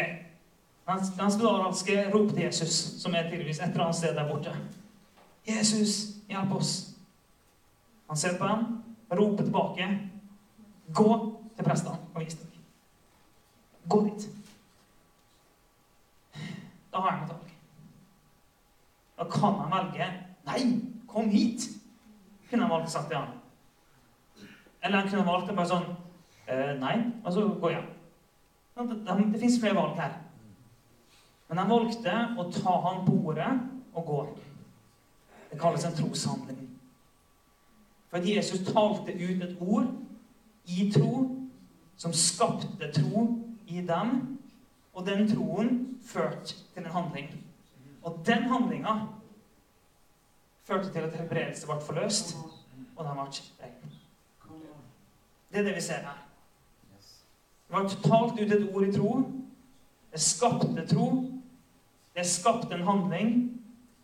Han, 0.85 0.99
den 0.99 1.31
spedalske 1.31 2.11
ropte 2.13 2.41
Jesus, 2.43 3.01
som 3.01 3.15
er 3.15 3.29
tydeligvis 3.29 3.59
et 3.59 3.69
eller 3.69 3.83
annet 3.83 3.95
sted 3.95 4.15
der 4.15 4.27
borte. 4.27 4.55
'Jesus, 5.47 6.15
hjelp 6.29 6.51
oss.' 6.51 6.95
Han 8.07 8.17
ser 8.17 8.37
på 8.37 8.47
dem, 8.47 8.83
roper 9.11 9.43
tilbake. 9.43 9.99
'Gå 10.93 11.39
til 11.55 11.63
prestene 11.65 11.97
og 12.13 12.21
vis 12.21 12.35
dem.' 12.35 12.49
Gå 13.89 14.03
dit. 14.03 14.38
Da 16.91 17.03
har 17.03 17.11
han 17.11 17.23
et 17.23 17.33
valg. 17.33 17.51
Da 19.19 19.27
kan 19.29 19.59
han 19.61 19.73
velge 19.73 20.09
Nei, 20.49 20.61
kom 21.07 21.29
hit! 21.29 21.67
Kunne 22.49 22.63
han 22.65 22.71
valgt 22.71 22.91
sagt 22.91 23.07
til 23.11 23.17
han. 23.17 23.35
Eller 24.81 25.01
han 25.01 25.09
kunne 25.09 25.25
valgt 25.27 25.49
det 25.49 25.55
bare 25.57 25.69
sånn 25.69 25.89
eh, 26.47 26.71
Nei, 26.79 26.95
og 27.23 27.33
så 27.35 27.43
gå 27.61 27.73
hjem. 27.73 27.89
Det, 28.79 28.87
det, 29.05 29.17
det 29.33 29.41
fins 29.41 29.59
flere 29.61 29.77
valg 29.77 29.99
her. 29.99 30.15
Men 31.49 31.61
han 31.61 31.69
valgte 31.69 32.15
å 32.39 32.47
ta 32.53 32.75
han 32.87 33.03
på 33.05 33.17
ordet 33.29 33.51
og 33.97 34.05
gå. 34.07 34.19
Det 35.51 35.59
kalles 35.59 35.85
en 35.85 35.97
troshandling. 35.97 36.65
For 38.09 38.25
Jesus 38.25 38.65
talte 38.71 39.13
ut 39.13 39.43
et 39.45 39.61
ord 39.61 39.89
i 40.65 40.89
tro 40.93 41.13
som 41.99 42.13
skapte 42.15 42.91
tro 42.95 43.25
i 43.67 43.81
dem, 43.85 44.38
og 44.99 45.05
den 45.07 45.29
troen 45.31 45.99
førte 46.03 46.45
til 46.45 46.83
en 46.83 46.85
handling. 46.91 47.29
Og 48.03 48.19
den 48.27 48.43
handlinga 48.43 48.95
førte 50.63 50.91
til 50.91 50.99
at 50.99 51.13
helbredelse 51.15 51.67
ble 51.67 51.77
forløst, 51.81 52.33
og 52.95 53.05
de 53.05 53.13
ble 53.13 53.21
rein. 53.61 53.93
Det 55.51 55.59
er 55.59 55.63
det 55.63 55.75
vi 55.75 55.81
ser 55.81 56.03
her. 56.03 56.17
Det 57.67 57.75
ble 57.75 57.83
totalt 57.93 58.41
ut 58.41 58.51
et 58.51 58.65
ord 58.73 58.87
i 58.87 58.91
tro. 58.97 59.13
Det 60.11 60.21
skapte 60.21 60.85
tro. 60.87 61.07
Det 62.15 62.25
skapte 62.27 62.75
en 62.75 62.83
handling. 62.83 63.31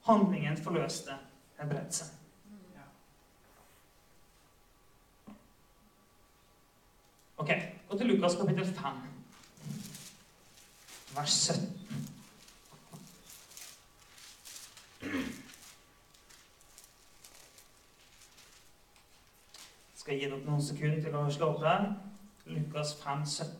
Handlingen 0.05 0.57
forløste 0.57 1.17
helbredelse. 1.59 2.05
Ok, 7.37 7.51
gå 7.89 7.97
til 7.97 8.07
Lukas 8.07 8.35
kapittel 8.39 8.65
5, 8.65 9.14
vers 11.15 11.31
17. 11.31 11.86
Skal 19.95 20.19
gi 20.19 20.27
dere 20.27 20.41
noen 20.43 20.62
sekunder 20.62 21.01
til 21.01 21.15
å 21.17 21.24
slå 21.34 21.53
opp 21.53 21.63
der? 21.63 21.88
Lukas 22.45 22.93
5, 23.01 23.24
17. 23.25 23.55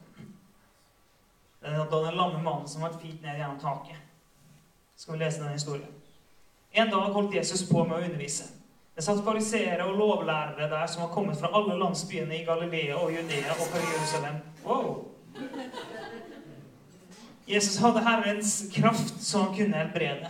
Det 1.66 1.72
da 1.74 1.86
den 1.90 2.20
lamme 2.20 2.44
mannen 2.44 2.68
som 2.70 2.84
ble 2.86 2.92
fint 3.02 3.24
ned 3.26 3.40
gjennom 3.40 3.58
taket. 3.64 3.98
Skal 4.96 5.16
vi 5.16 5.24
lese 5.24 5.42
den 5.42 5.56
historien? 5.56 5.90
En 6.76 6.92
dag 6.92 7.16
holdt 7.16 7.34
Jesus 7.34 7.66
på 7.70 7.82
med 7.84 7.98
å 7.98 8.04
undervise. 8.06 8.52
Det 8.96 9.04
satt 9.04 9.24
fariseere 9.26 9.88
og 9.88 9.98
lovlærere 9.98 10.70
der 10.72 10.88
som 10.88 11.08
var 11.08 11.12
kommet 11.16 11.40
fra 11.40 11.50
alle 11.58 11.80
landsbyene 11.80 12.38
i 12.38 12.46
Galilea 12.46 13.00
og 13.00 13.12
Judea 13.16 13.58
og 13.58 13.68
fra 13.72 13.82
Jerusalem. 13.82 14.40
Wow! 14.64 15.05
Jesus 17.46 17.78
hadde 17.78 18.02
Herrens 18.02 18.70
kraft 18.74 19.14
så 19.22 19.40
han 19.40 19.56
kunne 19.56 19.78
helbrede. 19.78 20.30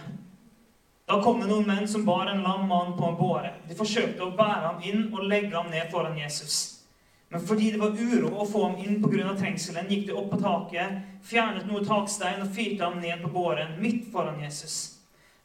Da 1.05 1.21
kom 1.23 1.39
det 1.39 1.47
noen 1.47 1.67
menn 1.69 1.87
som 1.87 2.05
bar 2.05 2.27
en 2.27 2.41
lam 2.43 2.65
mann 2.67 2.95
på 2.97 3.07
en 3.07 3.19
båre. 3.19 3.51
De 3.69 3.77
forsøkte 3.77 4.25
å 4.25 4.33
bære 4.35 4.63
ham 4.65 4.81
inn 4.83 5.05
og 5.13 5.27
legge 5.29 5.53
ham 5.53 5.69
ned 5.71 5.91
foran 5.93 6.17
Jesus. 6.17 6.81
Men 7.29 7.45
fordi 7.45 7.71
det 7.71 7.79
var 7.79 7.95
uro 7.95 8.31
å 8.41 8.47
få 8.47 8.65
ham 8.65 8.81
inn 8.83 8.99
pga. 9.03 9.35
trengselen, 9.37 9.87
gikk 9.89 10.07
de 10.07 10.17
opp 10.17 10.29
på 10.31 10.41
taket, 10.41 10.99
fjernet 11.23 11.67
noe 11.69 11.85
takstein 11.85 12.41
og 12.41 12.51
fyrte 12.53 12.83
ham 12.83 12.99
ned 12.99 13.21
på 13.21 13.31
båren 13.33 13.79
midt 13.79 14.11
foran 14.11 14.41
Jesus. 14.41 14.97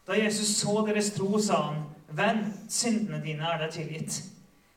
Da 0.07 0.17
Jesus 0.17 0.57
så 0.57 0.87
deres 0.87 1.13
tro, 1.15 1.39
sa 1.39 1.63
han, 1.63 1.85
'Venn, 2.11 2.55
syndene 2.69 3.23
dine 3.23 3.47
er 3.47 3.59
deg 3.59 3.71
tilgitt.' 3.71 4.23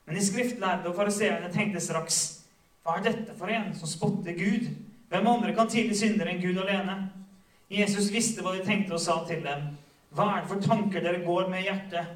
Men 0.06 0.16
de 0.16 0.26
skriftlærde 0.26 0.90
og 0.90 0.96
fariseerne 0.96 1.54
tenkte 1.54 1.82
straks, 1.82 2.44
'Hva 2.84 2.98
er 2.98 3.04
dette 3.04 3.38
for 3.38 3.48
en 3.48 3.74
som 3.74 3.88
spotter 3.88 4.34
Gud?' 4.34 4.93
Hvem 5.14 5.28
andre 5.28 5.54
kan 5.54 5.68
tilgi 5.70 5.94
synder 5.94 6.26
enn 6.26 6.40
Gud 6.42 6.58
alene? 6.58 6.96
Jesus 7.70 8.08
visste 8.10 8.42
hva 8.42 8.56
de 8.56 8.64
tenkte 8.66 8.96
og 8.98 9.02
sa 9.02 9.20
til 9.28 9.44
dem. 9.46 9.68
Hva 10.10 10.26
er 10.32 10.40
det 10.42 10.50
for 10.50 10.62
tanker 10.64 11.04
dere 11.06 11.20
går 11.22 11.52
med 11.52 11.60
i 11.62 11.68
hjertet? 11.68 12.16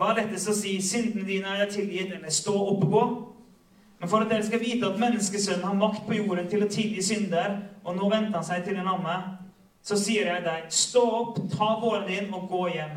Hva 0.00 0.14
er 0.14 0.22
lettest 0.22 0.48
å 0.48 0.54
si, 0.56 0.78
syndene 0.80 1.26
dine 1.28 1.50
er 1.52 1.66
jeg 1.66 1.74
tilgitt, 1.74 2.14
eller 2.16 2.32
stå 2.32 2.54
opp 2.56 2.86
og 2.86 2.94
gå? 2.94 3.02
Men 4.00 4.08
for 4.08 4.24
at 4.24 4.32
dere 4.32 4.46
skal 4.46 4.62
vite 4.62 4.88
at 4.88 4.96
menneskesønnen 5.02 5.66
har 5.68 5.76
makt 5.76 6.06
på 6.06 6.16
jorden 6.16 6.48
til 6.48 6.64
å 6.64 6.70
tilgi 6.72 7.04
synder, 7.04 7.58
og 7.84 7.98
nå 7.98 8.08
venter 8.14 8.38
han 8.38 8.46
seg 8.48 8.64
til 8.64 8.80
en 8.80 8.88
amme, 8.94 9.16
så 9.84 9.98
sier 10.00 10.30
jeg 10.32 10.44
deg, 10.46 10.70
stå 10.72 11.02
opp, 11.18 11.42
ta 11.52 11.68
båren 11.82 12.08
din 12.08 12.32
og 12.32 12.46
gå 12.48 12.62
hjem. 12.78 12.94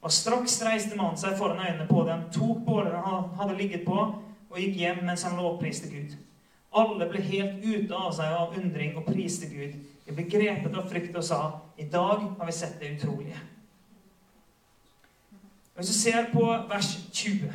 Og 0.00 0.14
straks 0.16 0.56
reiste 0.64 0.96
mannen 0.96 1.20
seg 1.20 1.36
foran 1.36 1.60
øynene 1.60 1.90
på 1.92 2.06
dem, 2.08 2.24
tok 2.32 2.64
båren 2.64 2.96
han 3.04 3.28
hadde 3.36 3.58
ligget 3.60 3.84
på, 3.84 3.98
og 4.48 4.64
gikk 4.64 4.80
hjem 4.80 5.04
mens 5.10 5.26
han 5.28 5.36
lovpriste 5.36 5.92
Gud. 5.92 6.16
Alle 6.78 7.08
ble 7.10 7.22
helt 7.24 7.64
ute 7.64 7.94
av 7.96 8.12
seg 8.14 8.34
av 8.34 8.56
undring 8.58 8.96
og 8.98 9.06
priste 9.08 9.48
Gud. 9.50 9.74
De 10.06 10.14
ble 10.14 10.26
grepet 10.30 10.74
av 10.78 10.86
frykt 10.90 11.16
og 11.18 11.24
sa, 11.26 11.40
i 11.76 11.86
dag 11.90 12.22
har 12.38 12.46
vi 12.48 12.54
sett 12.54 12.78
det 12.80 12.94
utrolige. 12.96 13.40
Hvis 15.74 15.90
du 15.90 15.94
ser 15.94 16.30
på 16.32 16.44
vers 16.70 16.88
20, 17.12 17.52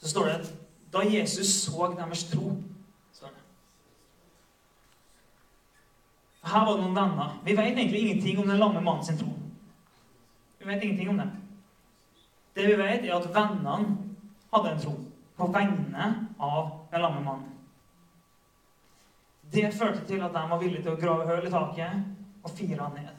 så 0.00 0.12
står 0.12 0.26
det 0.26 0.38
at 0.38 0.48
da 0.90 1.04
Jesus 1.06 1.52
så 1.64 1.92
deres 1.94 2.24
tro. 2.30 2.54
Her 6.50 6.64
var 6.66 6.72
det 6.72 6.82
noen 6.82 6.96
venner. 6.96 7.36
Vi 7.44 7.54
vet 7.54 7.76
egentlig 7.76 8.00
ingenting 8.00 8.40
om 8.40 8.48
den 8.48 8.58
lamme 8.58 8.80
mannen 8.80 9.04
sin 9.06 9.18
tro. 9.20 9.28
Vi 10.58 10.66
vet 10.66 10.82
ingenting 10.82 11.12
om 11.12 11.20
det. 11.20 11.28
Det 12.56 12.66
vi 12.66 12.78
vet, 12.80 13.04
er 13.04 13.14
at 13.14 13.28
vennene 13.34 13.76
hadde 14.50 14.72
en 14.72 14.82
tro 14.82 14.96
på 15.40 15.48
vegne 15.54 16.10
av 16.38 16.68
den 16.92 17.02
lamme 17.02 17.24
mannen. 17.24 17.56
Det 19.50 19.72
førte 19.74 20.04
til 20.06 20.22
at 20.22 20.34
de 20.34 20.42
var 20.50 20.60
villige 20.60 20.84
til 20.84 20.92
å 20.94 21.00
grave 21.00 21.26
hull 21.26 21.46
i 21.46 21.50
taket 21.50 22.44
og 22.44 22.52
fire 22.54 22.84
han 22.84 22.94
ned. 22.94 23.16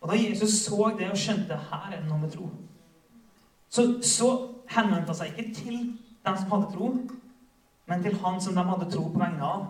Og 0.00 0.08
da 0.10 0.16
Jesus 0.16 0.62
så 0.64 0.90
det 0.98 1.10
og 1.10 1.18
skjønte 1.20 1.58
her 1.70 1.90
er 1.90 2.00
det 2.00 2.08
noe 2.08 2.22
med 2.22 2.32
tro, 2.32 2.48
så, 3.68 3.84
så 4.02 4.28
henvendte 4.70 5.12
han 5.12 5.18
seg 5.18 5.34
ikke 5.34 5.54
til 5.56 5.78
dem 6.26 6.36
som 6.38 6.52
hadde 6.52 6.70
tro, 6.72 6.90
men 7.86 8.02
til 8.02 8.16
han 8.22 8.40
som 8.42 8.54
de 8.56 8.64
hadde 8.70 8.90
tro 8.92 9.02
på 9.10 9.20
vegne 9.20 9.44
av, 9.44 9.66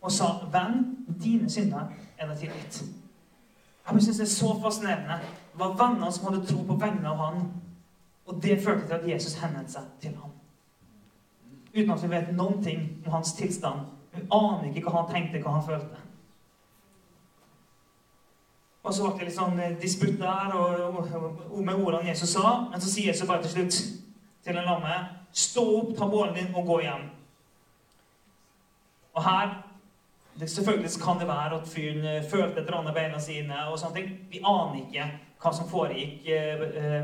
og 0.00 0.12
sa, 0.12 0.26
'Venn, 0.52 1.04
dine 1.22 1.50
synder 1.50 1.88
er 2.18 2.28
deg 2.28 2.38
tilgitt'. 2.38 2.82
Jeg 3.92 4.02
synes 4.02 4.16
det 4.16 4.22
er 4.22 4.34
så 4.34 4.60
fascinerende. 4.62 5.18
Det 5.52 5.60
var 5.60 5.76
vennene 5.78 6.12
som 6.12 6.26
hadde 6.26 6.46
tro 6.46 6.62
på 6.62 6.74
vegne 6.74 7.08
av 7.08 7.16
han, 7.16 7.48
og 8.26 8.42
det 8.42 8.64
førte 8.64 8.86
til 8.86 8.94
at 8.94 9.08
Jesus 9.08 9.34
henvendte 9.40 9.72
seg 9.72 9.82
til 10.00 10.16
ham. 10.16 10.35
Uten 11.76 11.92
at 11.92 12.02
vi 12.02 12.10
vet 12.10 12.32
noen 12.32 12.62
ting 12.64 12.84
om 13.04 13.12
hans 13.12 13.34
tilstand. 13.36 13.86
Vi 14.14 14.24
aner 14.32 14.70
ikke 14.70 14.88
hva 14.88 15.02
han 15.02 15.10
tenkte, 15.12 15.42
hva 15.44 15.58
han 15.58 15.66
følte. 15.66 16.02
Og 18.86 18.94
så 18.94 19.10
ble 19.10 19.18
det 19.18 19.28
litt 19.28 19.36
sånn 19.36 19.58
disputt 19.82 20.18
der 20.20 20.54
og, 20.54 20.80
og, 21.02 21.40
og 21.50 21.62
med 21.66 21.74
ordene 21.74 22.08
Jesus 22.08 22.36
sa. 22.36 22.68
Men 22.70 22.80
så 22.80 22.88
sier 22.88 23.10
Jesus 23.10 23.28
bare 23.28 23.42
til 23.44 23.56
slutt 23.56 23.78
til 24.46 24.56
en 24.56 24.68
lamme 24.68 25.04
Stå 25.36 25.60
opp, 25.82 25.90
ta 25.98 26.06
båren 26.08 26.32
din 26.32 26.54
og 26.56 26.64
gå 26.64 26.78
hjem. 26.80 27.02
Og 29.18 29.24
her 29.26 29.50
det, 30.40 30.48
Selvfølgelig 30.48 30.90
så 30.94 31.02
kan 31.02 31.18
det 31.20 31.28
være 31.28 31.58
at 31.58 31.68
fyren 31.68 32.24
følte 32.30 32.60
et 32.60 32.66
eller 32.66 32.78
annet 32.78 32.94
beina 32.94 33.20
sine. 33.20 33.58
og 33.68 33.78
sånne 33.78 33.98
ting. 33.98 34.14
Vi 34.30 34.40
aner 34.40 34.78
ikke 34.80 35.10
hva 35.42 35.52
som 35.52 35.68
foregikk. 35.68 36.24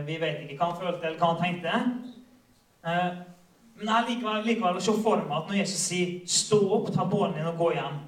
Vi 0.06 0.16
vet 0.20 0.46
ikke 0.46 0.56
hva 0.56 0.70
han 0.70 0.80
følte 0.80 1.06
eller 1.06 1.18
hva 1.20 1.30
han 1.34 1.42
tenkte. 1.44 1.74
Men 3.82 3.90
jeg 3.90 4.04
likevel, 4.12 4.44
likevel 4.46 4.76
å 4.78 4.80
se 4.84 4.92
for 5.02 5.24
meg 5.26 5.32
at 5.34 5.48
når 5.50 5.56
Jesus 5.58 5.80
sier 5.88 6.10
'stå 6.26 6.58
opp, 6.76 6.92
ta 6.94 7.04
båren 7.04 7.34
din 7.34 7.46
og 7.50 7.56
gå 7.58 7.72
hjem', 7.74 7.98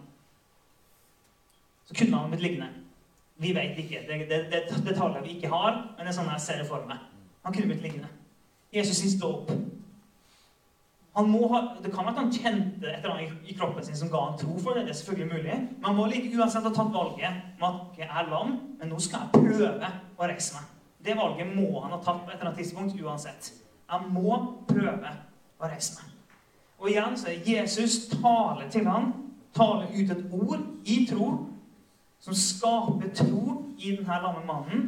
så 1.87 1.95
kunne 1.99 2.17
han 2.17 2.31
blitt 2.31 2.43
liggende. 2.43 2.69
Vi 3.43 3.51
vet 3.55 3.79
ikke. 3.79 4.05
Det, 4.09 4.19
det, 4.29 4.39
det, 4.53 4.61
det 4.71 4.85
detaljer 4.87 5.23
vi 5.23 5.35
ikke 5.35 5.51
har, 5.51 5.73
men 5.97 6.07
det 6.07 6.13
er 6.13 6.19
sånn 6.21 6.31
jeg 6.31 6.41
ser 6.41 6.63
det 6.63 6.69
for 6.69 6.87
meg. 6.87 7.03
Han 7.43 7.53
kunne 7.53 7.67
blitt 7.73 7.83
liggende. 7.83 8.09
Jesus 8.73 9.03
sier 9.03 9.11
'stå 9.11 9.33
opp'. 9.33 9.51
Han 11.17 11.31
må 11.31 11.49
ha, 11.49 11.61
det 11.83 11.93
kan 11.93 12.07
være 12.07 12.15
at 12.15 12.23
han 12.23 12.33
kjente 12.33 12.87
et 12.87 13.03
eller 13.03 13.17
annet 13.17 13.51
i 13.51 13.59
kroppen 13.59 13.85
sin 13.85 13.97
som 13.97 14.09
ga 14.11 14.23
han 14.29 14.39
tro 14.39 14.55
for 14.59 14.75
det. 14.75 14.87
Det 14.87 14.95
er 14.95 15.01
selvfølgelig 15.03 15.35
mulig. 15.35 15.59
Men 15.59 15.85
han 15.85 15.97
må 15.97 16.07
like 16.07 16.39
uansett 16.39 16.63
ha 16.63 16.71
tatt 16.71 16.95
valget 16.95 17.43
om 17.61 17.69
at 17.69 17.99
jeg 17.99 18.09
er 18.11 18.31
lam, 18.31 18.57
men 18.79 18.89
nå 18.89 18.99
skal 18.99 19.27
jeg 19.27 19.43
prøve 19.43 19.93
å 20.19 20.31
reise 20.31 20.55
meg. 20.55 20.65
Det 21.05 21.19
valget 21.19 21.55
må 21.57 21.81
han 21.81 21.91
ha 21.91 21.99
tatt 21.99 22.25
på 22.25 22.31
et 22.31 22.39
eller 22.39 22.47
annet 22.47 22.59
tidspunkt 22.63 23.03
uansett. 23.03 23.53
Jeg 23.91 24.01
må 24.11 24.39
prøve 24.69 25.15
å 25.61 25.71
reise 25.71 26.01
meg. 26.01 26.11
Og 26.79 26.91
igjen 26.91 27.17
så 27.17 27.31
er 27.31 27.47
Jesus 27.49 28.09
taler 28.11 28.69
til 28.73 28.89
han, 28.91 29.13
taler 29.55 29.93
ut 29.95 30.11
et 30.11 30.33
ord 30.35 30.65
i 30.85 30.99
tro, 31.09 31.29
som 32.21 32.37
skaper 32.37 33.13
tro 33.15 33.61
i 33.79 33.95
denne 33.97 34.21
lamme 34.23 34.45
mannen. 34.49 34.85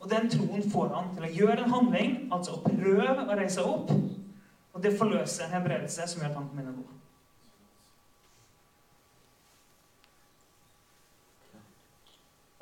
Og 0.00 0.10
den 0.10 0.28
troen 0.30 0.62
får 0.70 0.92
han 0.94 1.08
til 1.16 1.26
å 1.26 1.32
gjøre 1.40 1.64
en 1.64 1.72
handling, 1.72 2.12
altså 2.32 2.58
å 2.58 2.62
prøve 2.66 3.24
å 3.24 3.38
reise 3.38 3.64
opp. 3.64 3.90
Og 4.76 4.82
det 4.84 4.96
forløser 4.98 5.46
en 5.46 5.56
helbredelse 5.56 6.06
som 6.06 6.22
gjør 6.22 6.30
at 6.30 6.38
han 6.38 6.48
kommer 6.50 6.62
inn 6.62 6.74
og 6.74 6.82
går. 6.82 6.92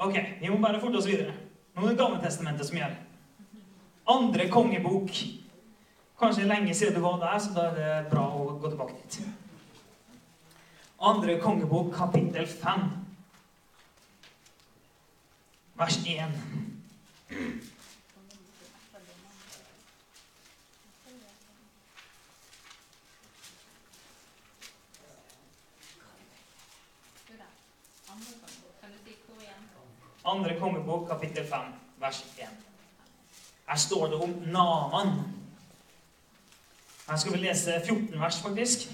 Ok, 0.04 0.18
vi 0.40 0.50
må 0.50 0.60
bare 0.62 0.80
forte 0.82 1.00
oss 1.00 1.08
videre. 1.08 1.34
Nå 1.74 1.84
er 1.84 1.94
det 1.94 1.98
Gammeltestamentet 1.98 2.68
som 2.68 2.78
gjelder. 2.78 3.00
Andre 4.14 4.48
kongebok. 4.52 5.10
Kanskje 6.18 6.44
lenge 6.44 6.74
siden 6.74 6.94
du 6.94 7.00
var 7.00 7.16
der, 7.18 7.38
så 7.38 7.50
da 7.54 7.62
er 7.70 7.74
det 7.74 8.10
bra 8.10 8.28
å 8.30 8.44
gå 8.58 8.70
tilbake 8.70 8.94
dit. 9.02 9.18
Andre 11.02 11.40
kongebok, 11.42 11.90
kapittel 11.96 12.46
5. 12.46 12.84
Vers 15.74 15.98
1. 16.06 16.38
Andre 30.24 30.58
kongebok, 30.58 31.08
kapittel 31.08 31.44
5, 31.46 31.74
vers 32.00 32.24
1. 32.38 32.48
Her 33.66 33.76
står 33.76 34.06
det 34.06 34.20
om 34.24 34.30
Naman. 34.46 35.43
Her 37.08 37.16
skal 37.16 37.32
vi 37.32 37.38
lese 37.38 37.80
14 37.86 38.20
vers, 38.20 38.42
faktisk. 38.42 38.88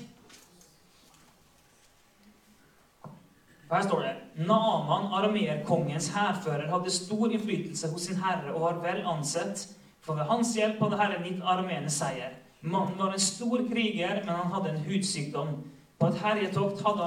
Her 3.70 3.82
står 3.82 4.00
det 4.00 4.14
Naman, 4.46 5.12
arameerkongens 5.12 6.08
hærfører, 6.08 6.70
hadde 6.72 6.90
stor 6.90 7.30
innflytelse 7.30 7.90
hos 7.92 8.02
sin 8.02 8.16
herre 8.16 8.54
og 8.54 8.60
var 8.60 8.80
vel 8.82 9.04
ansett, 9.06 9.68
for 10.00 10.14
ved 10.14 10.24
hans 10.24 10.54
hjelp 10.56 10.80
hadde 10.82 10.98
Herren 10.98 11.24
gitt 11.24 11.42
arameerne 11.44 11.90
seier. 11.90 12.34
Mannen 12.62 12.98
var 12.98 13.12
en 13.12 13.20
stor 13.20 13.62
kriger, 13.72 14.24
men 14.24 14.34
han 14.34 14.52
hadde 14.52 14.74
en 14.74 14.84
hudsykdom. 14.84 15.54
På 16.00 16.06
et 16.06 16.18
herjetokt 16.18 16.82
hadde 16.86 17.06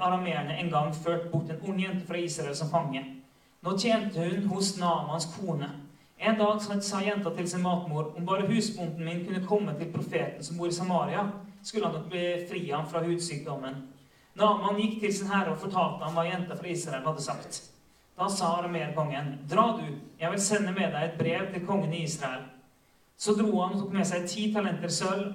arameerne 0.00 0.58
en 0.58 0.70
gang 0.70 0.94
ført 0.94 1.30
bort 1.32 1.50
en 1.50 1.62
ung 1.62 1.80
jente 1.80 2.06
fra 2.06 2.18
Israel 2.18 2.56
som 2.56 2.70
fange. 2.70 3.04
Nå 3.62 3.78
tjente 3.78 4.20
hun 4.20 4.46
hos 4.50 4.76
Namans 4.78 5.28
kone. 5.36 5.70
En 6.22 6.38
dag 6.38 6.60
sa 6.62 7.00
jenta 7.02 7.30
til 7.34 7.48
sin 7.50 7.62
matmor 7.62 8.12
om 8.16 8.26
bare 8.26 8.46
husbonden 8.46 9.04
min 9.04 9.24
kunne 9.26 9.46
komme 9.46 9.72
til 9.78 9.88
profeten 9.90 10.44
som 10.44 10.58
bor 10.58 10.68
i 10.70 10.72
Samaria, 10.72 11.24
skulle 11.62 11.88
han 11.88 11.96
nok 11.96 12.10
befri 12.12 12.60
ham 12.70 12.86
fra 12.86 13.02
hudsykdommen. 13.02 13.80
Naman 14.38 14.78
gikk 14.78 15.00
til 15.00 15.14
sin 15.16 15.32
herre 15.32 15.50
og 15.50 15.58
fortalte 15.58 16.06
ham 16.06 16.14
hva 16.14 16.22
jenta 16.28 16.54
fra 16.54 16.70
Israel 16.70 17.02
hadde 17.08 17.24
sagt. 17.24 17.58
Da 18.18 18.28
sa 18.30 18.52
arameerkongen, 18.60 19.32
dra 19.50 19.64
du, 19.80 19.88
jeg 20.20 20.30
vil 20.30 20.40
sende 20.40 20.72
med 20.76 20.94
deg 20.94 21.08
et 21.08 21.18
brev 21.18 21.48
til 21.50 21.66
kongen 21.66 21.92
i 21.92 22.04
Israel. 22.06 22.44
Så 23.18 23.34
dro 23.34 23.50
han 23.58 23.74
og 23.74 23.80
tok 23.80 23.96
med 23.96 24.06
seg 24.06 24.28
ti 24.30 24.46
talenter 24.54 24.94
sølv, 24.94 25.32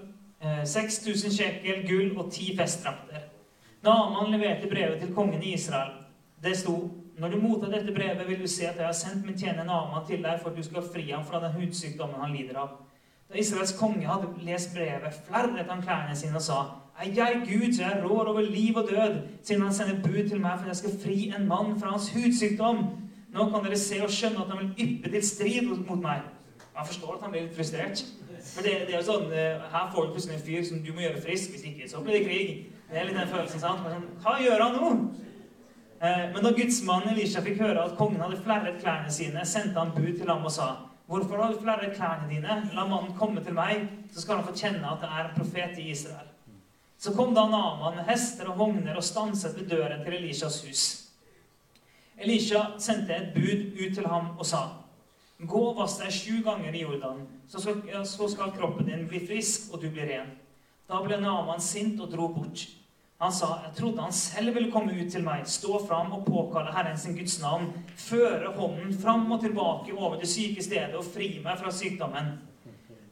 6000 0.63 1.33
shekel 1.35 1.83
gull 1.89 2.15
og 2.15 2.31
ti 2.31 2.53
festdrakter. 2.55 3.27
Naman 3.83 4.31
leverte 4.31 4.71
brevet 4.71 5.01
til 5.03 5.11
kongen 5.13 5.43
i 5.43 5.53
Israel. 5.59 5.97
Det 6.43 6.55
sto 6.57 6.77
når 7.17 7.33
du 7.33 7.37
mottar 7.41 7.71
dette 7.73 7.93
brevet, 7.93 8.27
vil 8.27 8.41
du 8.41 8.47
se 8.47 8.67
at 8.67 8.77
jeg 8.77 8.85
har 8.85 8.93
sendt 8.93 9.25
min 9.25 9.37
tjener 9.37 9.65
Naman 9.65 10.05
til 10.05 10.21
deg 10.23 10.41
for 10.41 10.51
at 10.51 10.57
du 10.57 10.63
skal 10.63 10.85
fri 10.85 11.07
ham 11.09 11.25
fra 11.25 11.41
den 11.41 11.55
hudsykdommen 11.57 12.21
han 12.21 12.35
lider 12.35 12.59
av. 12.61 12.75
Da 13.27 13.39
Israels 13.41 13.73
konge 13.79 14.05
hadde 14.07 14.29
lest 14.45 14.75
brevet, 14.75 15.17
flerret 15.27 15.71
han 15.71 15.81
klærne 15.81 16.15
sine 16.15 16.37
og 16.37 16.45
sa:" 16.45 16.59
Er 16.97 17.09
jeg 17.13 17.41
Gud, 17.45 17.73
så 17.73 17.83
jeg 17.83 18.03
rår 18.03 18.25
over 18.25 18.41
liv 18.41 18.77
og 18.77 18.87
død, 18.89 19.17
siden 19.43 19.61
han 19.61 19.73
sender 19.73 20.01
bud 20.03 20.29
til 20.29 20.39
meg 20.41 20.51
for 20.57 20.65
at 20.65 20.67
jeg 20.67 20.75
skal 20.75 20.99
fri 21.03 21.33
en 21.37 21.47
mann 21.47 21.79
fra 21.79 21.91
hans 21.91 22.09
hudsykdom? 22.09 22.77
Nå 23.33 23.49
kan 23.49 23.65
dere 23.65 23.77
se 23.77 24.01
og 24.03 24.09
skjønne 24.09 24.41
at 24.41 24.49
han 24.49 24.63
vil 24.63 24.87
yppe 24.87 25.11
til 25.11 25.27
strid 25.27 25.67
mot 25.89 26.01
meg. 26.01 26.21
Jeg 26.77 26.87
forstår 26.87 27.13
at 27.13 27.21
han 27.21 27.31
blir 27.31 27.41
litt 27.41 27.55
frustrert. 27.55 28.05
For 28.55 28.63
det, 28.63 28.71
det 28.87 28.95
er 28.95 29.01
jo 29.01 29.05
sånn, 29.05 29.29
Her 29.73 29.91
får 29.93 30.05
du 30.05 30.11
plutselig 30.11 30.35
en 30.37 30.45
fyr 30.45 30.65
som 30.65 30.81
du 30.85 30.93
må 30.93 31.05
gjøre 31.05 31.21
frisk. 31.21 31.51
Hvis 31.51 31.63
ikke, 31.69 31.89
så 31.89 32.01
blir 32.01 32.17
det 32.17 32.25
krig. 32.25 32.65
Det 32.89 32.99
er 32.99 33.05
litt 33.05 33.17
den 33.17 33.29
følelsen. 33.29 33.59
sant? 33.59 33.83
Men 33.83 33.93
sånn, 33.93 34.09
Hva 34.23 34.37
gjør 34.41 34.63
han 34.63 34.77
nå? 34.81 34.91
Men 35.99 36.43
da 36.43 36.51
gudsmannen 36.53 37.15
Elisha 37.15 37.41
fikk 37.41 37.61
høre 37.63 37.87
at 37.87 37.95
kongen 37.97 38.21
hadde 38.21 38.37
flerret 38.43 38.81
klærne 38.83 39.11
sine, 39.13 39.45
sendte 39.45 39.79
han 39.79 39.95
bud 39.95 40.13
til 40.19 40.29
ham 40.29 40.45
og 40.45 40.53
sa:" 40.53 40.75
Hvorfor 41.07 41.39
har 41.39 41.53
du 41.53 41.61
flerret 41.61 41.95
klærne 41.95 42.27
dine? 42.29 42.69
La 42.75 42.83
mannen 42.85 43.15
komme 43.15 43.43
til 43.43 43.55
meg, 43.55 43.87
så 44.11 44.21
skal 44.21 44.35
han 44.35 44.45
få 44.45 44.53
kjenne 44.53 44.89
at 44.91 44.99
det 45.01 45.09
er 45.09 45.29
en 45.29 45.37
profet 45.37 45.77
i 45.79 45.89
Israel. 45.91 46.27
Så 46.99 47.13
kom 47.15 47.33
da 47.33 47.45
Naman 47.47 47.95
med 47.95 48.09
hester 48.09 48.49
og 48.51 48.57
vogner 48.59 48.95
og 48.95 49.03
stanset 49.03 49.55
ved 49.55 49.69
døren 49.69 50.03
til 50.03 50.13
Elishas 50.13 50.61
hus. 50.65 50.83
Elisha 52.17 52.63
sendte 52.79 53.15
et 53.15 53.33
bud 53.33 53.79
ut 53.79 53.95
til 53.95 54.07
ham 54.07 54.33
og 54.37 54.45
sa:" 54.45 54.67
Gå 55.39 55.59
og 55.69 55.77
vask 55.77 56.01
deg 56.01 56.11
sju 56.11 56.43
ganger 56.43 56.73
i 56.73 56.81
Jordan, 56.81 57.27
så 57.47 58.27
skal 58.27 58.51
kroppen 58.51 58.85
din 58.85 59.07
bli 59.07 59.19
frisk, 59.27 59.73
og 59.73 59.81
du 59.81 59.89
blir 59.89 60.09
ren. 60.09 60.31
Da 60.89 61.01
ble 61.03 61.19
Naman 61.21 61.61
sint 61.61 62.01
og 62.01 62.11
dro 62.11 62.27
bort. 62.27 62.67
Han 63.17 63.31
sa, 63.31 63.47
'Jeg 63.63 63.75
trodde 63.75 64.01
han 64.01 64.11
selv 64.11 64.53
ville 64.53 64.71
komme 64.71 64.93
ut 64.93 65.11
til 65.11 65.23
meg, 65.23 65.47
stå 65.49 65.79
fram 65.87 66.11
og 66.11 66.25
påkalle 66.25 66.73
Herren 66.73 66.97
sin 66.97 67.15
Guds 67.17 67.41
navn,' 67.41 67.73
'føre 67.95 68.51
hånden 68.55 68.93
fram 69.01 69.31
og 69.31 69.41
tilbake 69.41 69.97
over 69.97 70.19
det 70.19 70.29
syke 70.29 70.63
stedet 70.63 70.95
og 70.95 71.05
fri 71.05 71.39
meg 71.43 71.57
fra 71.57 71.71
sykdommen.' 71.71 72.37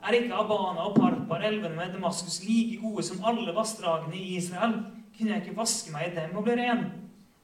Er 0.07 0.11
ikke 0.11 0.33
Abana 0.33 0.85
og 0.85 0.95
Parpar, 0.95 1.41
elvene 1.41 1.75
med 1.75 1.93
Damaskus, 1.93 2.43
like 2.43 2.81
gode 2.81 3.03
som 3.03 3.25
alle 3.25 3.55
vassdragene 3.55 4.15
i 4.15 4.37
Israel? 4.37 4.73
Kunne 5.17 5.31
jeg 5.31 5.41
ikke 5.41 5.57
vaske 5.57 5.91
meg 5.91 6.11
i 6.11 6.15
dem 6.19 6.37
og 6.37 6.43
bli 6.43 6.53
ren? 6.53 6.85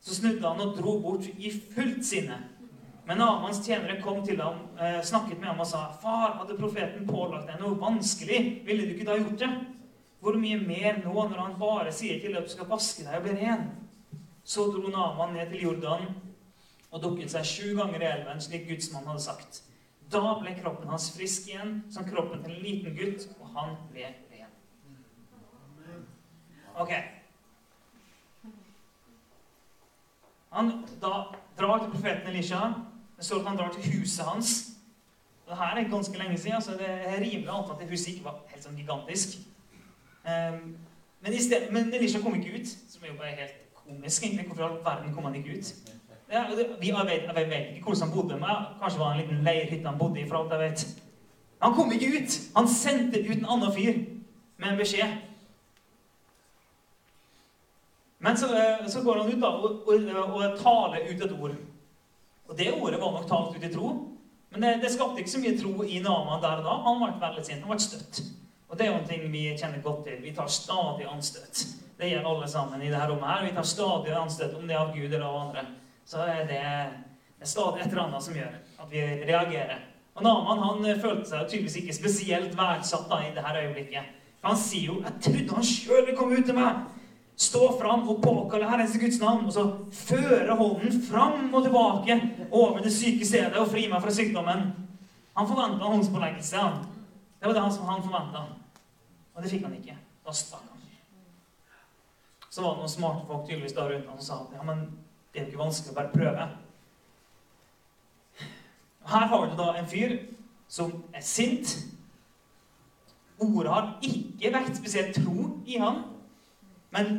Så 0.01 0.15
snudde 0.15 0.47
han 0.47 0.61
og 0.61 0.77
dro 0.77 0.99
bort 1.01 1.25
i 1.37 1.51
fullt 1.75 2.05
sinne. 2.05 2.37
Men 3.07 3.21
Amans 3.21 3.65
tjenere 3.65 4.01
kom 4.01 4.25
til 4.25 4.41
ham, 4.41 4.55
eh, 4.79 5.01
snakket 5.03 5.39
med 5.39 5.47
ham 5.47 5.59
og 5.59 5.67
sa, 5.67 5.77
'Far, 6.01 6.37
hadde 6.37 6.59
profeten 6.59 7.07
pålagt 7.07 7.47
deg 7.47 7.59
noe 7.59 7.81
vanskelig, 7.81 8.65
ville 8.65 8.85
du 8.85 8.93
ikke 8.93 9.05
da 9.05 9.17
gjort 9.17 9.39
det?' 9.39 9.70
Hvor 10.21 10.37
mye 10.37 10.59
mer 10.61 10.99
nå 11.01 11.13
når 11.13 11.39
han 11.39 11.57
bare 11.59 11.91
sier 11.95 12.19
til 12.21 12.35
at 12.37 12.45
du 12.45 12.51
skal 12.53 12.69
vaske 12.69 13.05
deg 13.07 13.17
og 13.17 13.25
bli 13.25 13.37
ren? 13.39 13.71
Så 14.45 14.67
dro 14.69 14.91
Naman 14.93 15.33
ned 15.33 15.49
til 15.49 15.65
Jordan 15.65 16.07
og 16.91 17.01
dukket 17.01 17.31
seg 17.31 17.47
sju 17.47 17.67
ganger 17.77 18.03
i 18.03 18.09
elven, 18.09 18.41
slik 18.43 18.67
gudsmannen 18.67 19.13
hadde 19.13 19.23
sagt. 19.23 19.61
Da 20.11 20.21
ble 20.41 20.53
kroppen 20.57 20.91
hans 20.91 21.07
frisk 21.15 21.47
igjen, 21.47 21.77
som 21.93 22.05
kroppen 22.05 22.43
til 22.43 22.53
en 22.57 22.65
liten 22.65 22.97
gutt, 22.97 23.29
og 23.39 23.53
han 23.55 23.77
ble 23.93 24.09
ren. 24.11 24.51
Ok. 26.75 26.91
Han 30.51 30.73
da 30.99 31.13
drar 31.57 31.79
til 31.79 31.93
profeten 31.93 32.27
Elisha. 32.27 32.73
Det 33.15 33.25
står 33.25 33.39
at 33.39 33.47
han 33.47 33.61
drar 33.61 33.71
til 33.71 33.87
huset 33.93 34.25
hans. 34.27 34.51
Det 35.47 35.57
her 35.57 35.79
er 35.79 35.89
ganske 35.89 36.17
lenge 36.17 36.37
siden, 36.37 36.61
så 36.61 36.75
det 36.79 36.89
er 36.89 37.23
rimelig 37.23 37.49
å 37.49 37.61
anta 37.61 37.77
at 37.79 37.89
huset 37.89 38.13
ikke 38.13 38.27
var 38.27 38.43
helt 38.51 38.67
sånn 38.67 38.77
gigantisk. 38.79 39.39
Um, 40.25 40.75
men, 41.21 41.41
sted, 41.41 41.71
men, 41.71 41.93
Elisha 41.93 42.21
kom 42.21 42.35
ikke 42.35 42.59
ut, 42.59 42.67
som 42.67 43.05
jo 43.07 43.17
bare 43.17 43.35
helt 43.39 43.57
komisk. 43.73 44.23
egentlig. 44.23 44.47
Hvorfor 44.47 44.63
i 44.63 44.67
all 44.67 44.85
verden 44.85 45.13
kom 45.13 45.23
han 45.23 45.35
ikke 45.35 45.57
ut? 45.57 45.73
Ja, 46.31 46.45
det, 46.57 46.67
vi, 46.79 46.91
vet, 46.91 47.23
jeg, 47.35 47.47
vet, 47.49 47.75
ikke 47.75 47.83
hvordan 47.83 48.07
han 48.07 48.13
bodde, 48.15 48.39
men 48.39 48.49
kanskje 48.81 48.99
var 48.99 49.13
det 49.13 49.23
en 49.23 49.29
liten 49.29 49.43
leirhytte 49.43 49.89
han 49.89 49.97
bodde 49.99 50.21
i. 50.21 50.27
for 50.27 50.37
alt 50.37 50.51
jeg 50.51 50.59
vet. 50.59 51.01
Han 51.61 51.73
kom 51.73 51.91
ikke 51.91 52.07
ut! 52.17 52.39
Han 52.55 52.67
sendte 52.67 53.19
ut 53.19 53.37
en 53.37 53.45
annen 53.45 53.73
fyr 53.73 53.93
med 54.57 54.71
en 54.71 54.77
beskjed. 54.77 55.17
Men 58.19 58.37
så, 58.37 58.47
så 58.87 59.01
går 59.03 59.17
han 59.17 59.33
ut 59.33 59.41
da, 59.41 59.47
og, 59.47 59.87
og, 59.87 60.33
og, 60.33 60.57
taler 60.61 61.09
ut 61.09 61.25
et 61.25 61.31
ord. 61.41 61.55
Og 62.47 62.57
det 62.57 62.73
ordet 62.73 63.01
var 63.01 63.11
nok 63.11 63.27
talt 63.27 63.57
ut 63.57 63.63
i 63.69 63.73
tro. 63.73 63.93
Men 64.51 64.63
det, 64.63 64.75
det 64.83 64.91
skapte 64.91 65.19
ikke 65.19 65.31
så 65.31 65.39
mye 65.39 65.57
tro 65.57 65.83
i 65.83 65.99
Naman 66.03 66.41
der 66.43 66.61
og 66.61 66.67
da. 66.67 66.77
Han 66.85 67.01
ble 67.01 67.25
veldig 67.25 67.45
sint. 67.45 67.65
Han 67.65 67.73
ble 67.73 67.79
støtt. 67.79 68.21
Og 68.71 68.77
det 68.77 68.85
er 68.85 68.93
jo 68.93 68.99
en 69.01 69.07
ting 69.07 69.23
vi 69.31 69.43
kjenner 69.59 69.81
godt 69.83 70.05
til. 70.07 70.19
Vi 70.23 70.31
tar 70.35 70.47
stadig 70.47 71.07
anstøt. 71.11 71.65
Det 71.99 72.09
gjør 72.09 72.29
alle 72.31 72.47
sammen 72.47 72.81
i 72.81 72.89
dette 72.89 73.07
rommet. 73.09 73.27
her. 73.29 73.45
Vi 73.45 73.55
tar 73.55 73.67
stadig 73.67 74.13
anstøt, 74.15 74.53
om 74.55 74.67
det 74.67 74.75
er 74.75 74.79
av 74.79 74.93
Gud 74.95 75.13
eller 75.13 75.25
av 75.25 75.39
andre. 75.41 75.65
Så 76.05 76.23
er 76.23 76.45
det, 76.47 76.61
er 77.41 77.45
stadig 77.45 77.81
et 77.81 77.91
eller 77.91 78.03
annet 78.03 78.23
som 78.23 78.35
gjør 78.35 78.55
at 78.79 78.87
vi 78.91 79.01
reagerer. 79.27 79.83
Og 80.15 80.23
Naman 80.23 80.63
han 80.63 81.01
følte 81.01 81.27
seg 81.29 81.49
tydeligvis 81.49 81.75
ikke 81.81 81.95
spesielt 81.95 82.55
verdsatt 82.57 83.11
da, 83.11 83.19
i 83.19 83.35
dette 83.35 83.65
øyeblikket. 83.65 84.15
For 84.41 84.47
han 84.47 84.57
sier 84.57 84.85
jo 84.85 85.01
'Jeg 85.01 85.21
trodde 85.21 85.55
han 85.55 85.63
sjøl 85.63 86.05
ville 86.05 86.17
komme 86.17 86.39
ut 86.39 86.45
til 86.45 86.55
meg'. 86.55 86.79
Stå 87.37 87.79
fram 87.81 88.09
og 88.09 88.21
påkalle 88.23 88.69
Herrens 88.69 88.97
Guds 89.01 89.19
navn, 89.19 89.45
og 89.45 89.53
så 89.53 89.63
føre 89.91 90.55
hånden 90.55 91.01
fram 91.11 91.53
og 91.53 91.63
tilbake 91.63 92.21
over 92.51 92.79
det 92.79 92.93
syke 92.93 93.25
stedet 93.25 93.57
og 93.57 93.67
fri 93.67 93.87
meg 93.87 94.01
fra 94.01 94.11
sykdommen. 94.11 94.73
Han 95.37 95.47
forventa 95.47 95.85
håndspåleggelse. 95.85 96.57
Det 97.39 97.47
var 97.47 97.53
det 97.53 97.61
han, 97.61 97.71
han 97.71 98.03
forventa. 98.03 98.60
Og 99.35 99.43
det 99.43 99.51
fikk 99.51 99.65
han 99.67 99.77
ikke. 99.77 99.97
Da 100.25 100.35
stakk 100.35 100.67
han. 100.67 100.81
Så 102.51 102.63
var 102.63 102.75
det 102.75 102.83
noen 102.83 102.91
smarte 102.91 103.27
folk 103.29 103.45
tydeligvis 103.47 103.77
da 103.77 103.85
rundt 103.87 104.09
han 104.11 104.19
som 104.19 104.27
sa 104.27 104.39
at 104.43 104.57
ja, 104.57 104.63
men 104.67 104.83
det 105.31 105.39
er 105.39 105.45
jo 105.45 105.53
ikke 105.53 105.61
vanskelig 105.61 105.93
å 105.93 105.97
bare 106.01 106.11
prøve. 106.11 106.47
Her 109.11 109.27
har 109.31 109.45
du 109.47 109.55
da 109.55 109.67
en 109.79 109.87
fyr 109.87 110.17
som 110.71 110.91
er 111.15 111.23
sint. 111.23 111.77
Ordet 113.41 113.71
har 113.71 113.87
ikke 114.03 114.51
vekt 114.53 114.81
spesielt 114.81 115.15
tro 115.15 115.47
i 115.65 115.79
han. 115.79 116.03
Men 116.91 117.13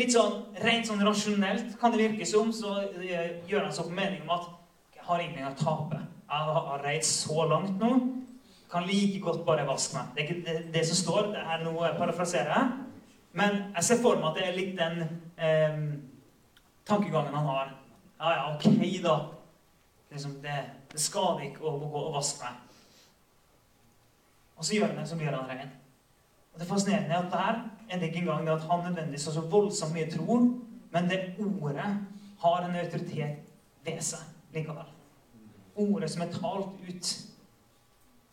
litt 0.00 0.14
sånn 0.16 0.56
rent 0.64 0.88
sånn 0.88 1.04
rasjonelt 1.04 1.76
kan 1.80 1.92
det 1.92 2.06
virke 2.06 2.28
som, 2.28 2.50
så 2.56 2.78
gjør 3.04 3.66
han 3.66 3.76
seg 3.76 3.84
opp 3.84 3.94
mening 4.00 4.24
om 4.24 4.34
at 4.38 4.48
jeg 4.96 5.06
har 5.10 5.20
ingenting 5.20 5.50
å 5.50 5.54
tape. 5.60 6.00
Jeg 6.32 6.56
har 6.56 6.84
reist 6.86 7.26
så 7.26 7.44
langt 7.52 7.76
nå. 7.76 7.92
Kan 8.72 8.86
like 8.88 9.20
godt 9.20 9.44
bare 9.46 9.66
vaske 9.68 9.98
meg. 9.98 10.14
Det 10.16 10.24
er 10.24 10.40
det, 10.46 10.74
det 10.74 10.86
som 10.88 10.96
står. 10.96 11.26
Det 11.34 11.42
er 11.44 11.64
noe 11.64 11.84
jeg 11.86 11.98
parafraserer. 11.98 12.70
Men 13.32 13.58
jeg 13.74 13.84
ser 13.84 14.00
for 14.00 14.20
meg 14.20 14.30
at 14.30 14.38
det 14.38 14.46
er 14.48 14.56
litt 14.56 14.74
den 14.78 15.02
eh, 15.36 15.82
tankegangen 16.88 17.36
han 17.36 17.48
har. 17.48 17.74
Ja, 18.20 18.32
ja, 18.32 18.54
ok, 18.54 18.64
da. 19.04 19.16
Liksom, 20.12 20.38
det, 20.44 20.56
det 20.92 21.00
skader 21.00 21.44
ikke 21.48 21.64
å, 21.68 21.78
gå 21.80 22.00
og 22.06 22.16
vaske 22.16 22.44
meg. 22.44 22.58
Og 24.56 24.64
så 24.64 24.76
gjør 24.76 24.92
han 24.92 25.00
det, 25.00 25.06
så 25.10 25.18
blir 25.20 25.36
han 25.36 25.48
ren. 25.48 25.72
Og 26.52 26.60
Det 26.60 26.68
fascinerende 26.68 27.16
er 27.16 27.22
at 27.24 27.32
der 27.32 27.60
er 27.88 27.98
det 28.00 28.08
ikke 28.08 28.20
engang 28.22 28.46
det 28.46 28.52
at 28.52 28.66
han 28.70 28.84
nødvendigvis 28.84 29.24
har 29.26 29.36
så 29.36 29.44
voldsomt 29.52 29.96
mye 29.96 30.10
tro, 30.12 30.36
men 30.92 31.08
det 31.10 31.20
ordet 31.40 31.88
har 32.42 32.64
en 32.64 32.76
autoritet 32.76 33.40
ved 33.84 34.00
seg 34.04 34.54
likevel. 34.54 34.88
Ordet 35.76 36.10
som 36.12 36.22
er 36.22 36.32
talt 36.36 36.88
ut 36.88 37.12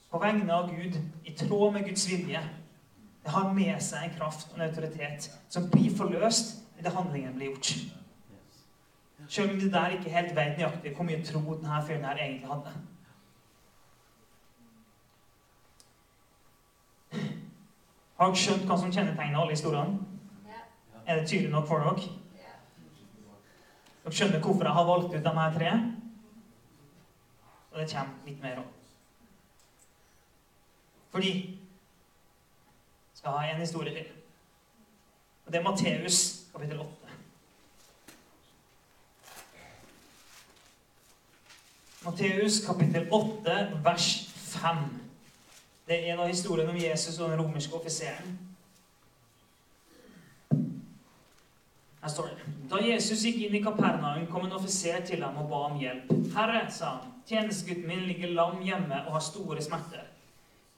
på 0.09 0.17
vegne 0.17 0.53
av 0.53 0.71
Gud, 0.75 0.97
i 1.23 1.31
tråd 1.37 1.73
med 1.73 1.85
Guds 1.85 2.07
vilje. 2.09 2.41
Det 3.23 3.31
har 3.31 3.53
med 3.53 3.81
seg 3.83 4.03
en 4.03 4.15
kraft 4.17 4.51
og 4.51 4.59
en 4.59 4.67
autoritet 4.69 5.29
som 5.49 5.69
blir 5.69 5.91
forløst 5.97 6.55
idet 6.79 6.93
handlingen 6.95 7.35
blir 7.35 7.51
gjort. 7.51 7.73
Selv 9.29 9.51
om 9.53 9.59
det 9.59 9.73
der 9.73 9.97
ikke 9.97 10.09
helt 10.09 10.35
vet 10.35 10.57
nøyaktig 10.57 10.95
hvor 10.95 11.05
mye 11.05 11.25
tro 11.25 11.41
denne 11.43 11.81
fyren 11.85 12.07
her 12.07 12.23
egentlig 12.23 12.49
hadde. 12.49 12.71
Har 18.19 18.31
dere 18.31 18.39
skjønt 18.39 18.65
hva 18.67 18.79
som 18.79 18.91
kjennetegner 18.91 19.39
alle 19.39 19.53
historiene? 19.53 19.99
Er 21.05 21.19
det 21.19 21.29
tydelig 21.29 21.51
nok 21.53 21.69
for 21.69 21.85
dere? 21.85 22.09
Dere 24.03 24.15
skjønner 24.15 24.41
hvorfor 24.41 24.65
jeg 24.65 24.77
har 24.79 24.89
valgt 24.89 25.13
ut 25.13 25.23
de 25.23 25.37
her 25.37 25.55
tre? 25.59 25.77
Og 27.71 27.79
det 27.79 27.87
kommer 27.93 28.25
litt 28.25 28.41
mer 28.41 28.59
om. 28.63 28.67
Fordi 31.11 31.59
skal 33.13 33.31
ha 33.31 33.51
en 33.51 33.59
historie 33.59 33.93
til. 33.93 34.05
Og 35.45 35.53
det 35.53 35.59
er 35.59 35.63
Matteus 35.63 36.45
kapittel 36.53 36.79
8. 36.79 36.89
Matteus 42.05 42.65
kapittel 42.65 43.07
8, 43.11 43.81
vers 43.83 44.29
5. 44.35 44.77
Det 45.87 45.97
er 45.97 46.13
en 46.13 46.19
av 46.19 46.27
historiene 46.29 46.71
om 46.71 46.77
Jesus 46.77 47.19
og 47.19 47.31
den 47.31 47.41
romerske 47.41 47.73
offiseren. 47.75 48.37
Her 52.01 52.13
står 52.13 52.29
det 52.29 52.53
Da 52.69 52.79
Jesus 52.85 53.25
gikk 53.25 53.41
inn 53.47 53.57
i 53.57 53.63
Kapernaum, 53.63 54.27
kom 54.29 54.45
en 54.45 54.53
offiser 54.55 55.01
til 55.05 55.23
ham 55.25 55.41
og 55.41 55.49
ba 55.49 55.63
om 55.71 55.79
hjelp. 55.81 56.13
'Herre', 56.33 56.71
sa 56.71 56.85
han, 56.85 57.11
'tjenestegutten 57.25 57.87
min 57.87 58.05
ligger 58.07 58.29
lam 58.37 58.61
hjemme 58.61 59.07
og 59.07 59.13
har 59.13 59.19
store 59.19 59.61
smerter.' 59.61 60.18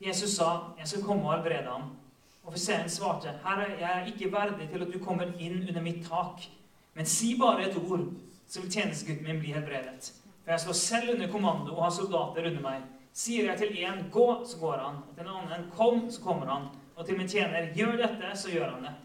Jesus 0.08 0.36
sa, 0.36 0.60
'Jeg 0.78 0.88
skal 0.88 1.04
komme 1.04 1.24
og 1.24 1.34
helbrede 1.34 1.70
ham.' 1.70 1.96
Offiseren 2.44 2.90
svarte, 2.90 3.28
'Herre, 3.28 3.80
jeg 3.80 4.02
er 4.02 4.06
ikke 4.06 4.32
verdig 4.32 4.70
til 4.70 4.82
at 4.82 4.94
du 4.94 5.06
kommer 5.06 5.26
inn 5.40 5.68
under 5.70 5.82
mitt 5.82 6.08
tak.' 6.08 6.50
'Men 6.94 7.06
si 7.06 7.38
bare 7.40 7.70
et 7.70 7.78
ord, 7.78 8.08
så 8.48 8.62
vil 8.62 8.72
tjenestegutten 8.72 9.28
min 9.28 9.40
bli 9.40 9.54
helbredet.' 9.54 10.14
'For 10.44 10.52
jeg 10.52 10.60
står 10.60 10.74
selv 10.74 11.14
under 11.14 11.32
kommando 11.32 11.76
og 11.76 11.84
har 11.84 11.92
soldater 11.92 12.50
under 12.50 12.62
meg.' 12.62 12.82
'Sier 13.14 13.46
jeg 13.46 13.58
til 13.58 13.84
en, 13.84 14.10
gå, 14.12 14.44
så 14.46 14.58
går 14.60 14.78
han. 14.78 14.96
Og 14.96 15.16
til 15.16 15.26
en 15.26 15.36
annen, 15.36 15.72
kom, 15.78 16.12
så 16.12 16.22
kommer 16.22 16.46
han.' 16.46 16.68
'Og 16.96 17.06
til 17.06 17.18
min 17.18 17.28
tjener, 17.28 17.74
gjør 17.76 17.92
dette, 17.92 18.32
så 18.36 18.50
gjør 18.52 18.70
han 18.70 18.84
det.' 18.84 18.96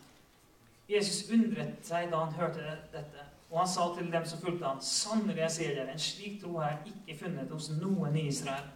Jesus 0.89 1.31
undret 1.33 1.75
seg 1.83 2.11
da 2.11 2.17
han 2.17 2.33
hørte 2.33 2.79
dette, 2.93 3.25
og 3.51 3.59
han 3.59 3.69
sa 3.69 3.95
til 3.99 4.13
dem 4.13 4.25
som 4.25 4.41
fulgte 4.41 4.65
ham, 4.65 4.81
'Sannelig, 4.81 5.37
jeg 5.37 5.51
sier 5.51 5.75
dere, 5.75 5.93
en 5.93 5.99
slik 5.99 6.41
tro 6.43 6.59
har 6.59 6.71
jeg 6.71 6.93
ikke 6.93 7.25
funnet 7.25 7.51
hos 7.51 7.71
noen 7.71 8.17
i 8.17 8.29
Israel.' 8.29 8.76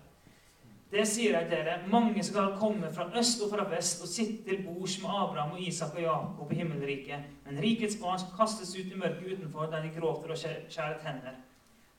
Det 0.90 1.04
sier 1.06 1.36
jeg 1.38 1.46
dere, 1.50 1.76
mange 1.86 2.22
skal 2.26 2.56
komme 2.58 2.88
fra 2.94 3.06
øst 3.18 3.42
og 3.44 3.52
fra 3.52 3.66
vest 3.70 4.02
og 4.02 4.08
sitte 4.10 4.42
til 4.48 4.64
bords 4.64 4.96
med 5.02 5.10
Abraham 5.10 5.52
og 5.54 5.60
Isak 5.62 5.94
og 5.94 6.02
Jakob 6.02 6.52
i 6.52 6.56
himmelriket, 6.58 7.28
men 7.44 7.60
rikets 7.62 7.96
barn 8.02 8.18
skal 8.18 8.34
kastes 8.38 8.74
ut 8.74 8.90
i 8.90 8.98
mørket 8.98 9.36
utenfor, 9.36 9.70
der 9.70 9.82
de 9.82 9.92
gråter 10.00 10.30
og 10.34 10.38
skjærer 10.38 10.98
tenner. 11.02 11.36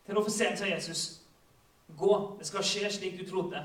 Til 0.05 0.17
offiseren 0.17 0.57
sa 0.57 0.67
Jesus, 0.67 1.21
gå, 1.97 2.35
det 2.39 2.47
skal 2.47 2.63
skje 2.63 2.91
slik 2.91 3.19
du 3.19 3.29
trodde. 3.29 3.63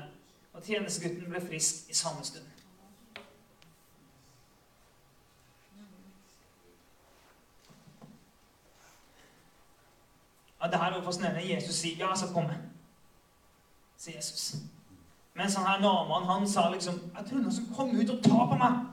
Og 0.53 0.63
tjenestegutten 0.63 1.27
ble 1.29 1.41
frisk 1.43 1.89
i 1.89 1.93
samme 1.93 2.23
stund. 2.23 2.45
Ja, 10.61 10.71
det 10.71 10.79
her 10.79 10.95
er 10.95 11.03
fascinerende. 11.03 11.55
Jesus 11.55 11.75
sier, 11.75 11.97
'Ja, 11.97 12.09
jeg 12.09 12.17
skal 12.17 12.29
komme', 12.29 12.57
sier 13.97 14.15
Jesus. 14.15 14.55
Mens 15.37 15.55
han 15.55 15.67
her 15.67 15.79
Naman 15.79 16.25
han 16.25 16.47
sa 16.47 16.69
liksom 16.69 16.99
'Jeg 17.15 17.25
tror 17.25 17.37
noen 17.37 17.51
skal 17.51 17.75
komme 17.75 18.01
ut 18.01 18.09
og 18.09 18.23
ta 18.23 18.45
på 18.45 18.57
meg'. 18.57 18.85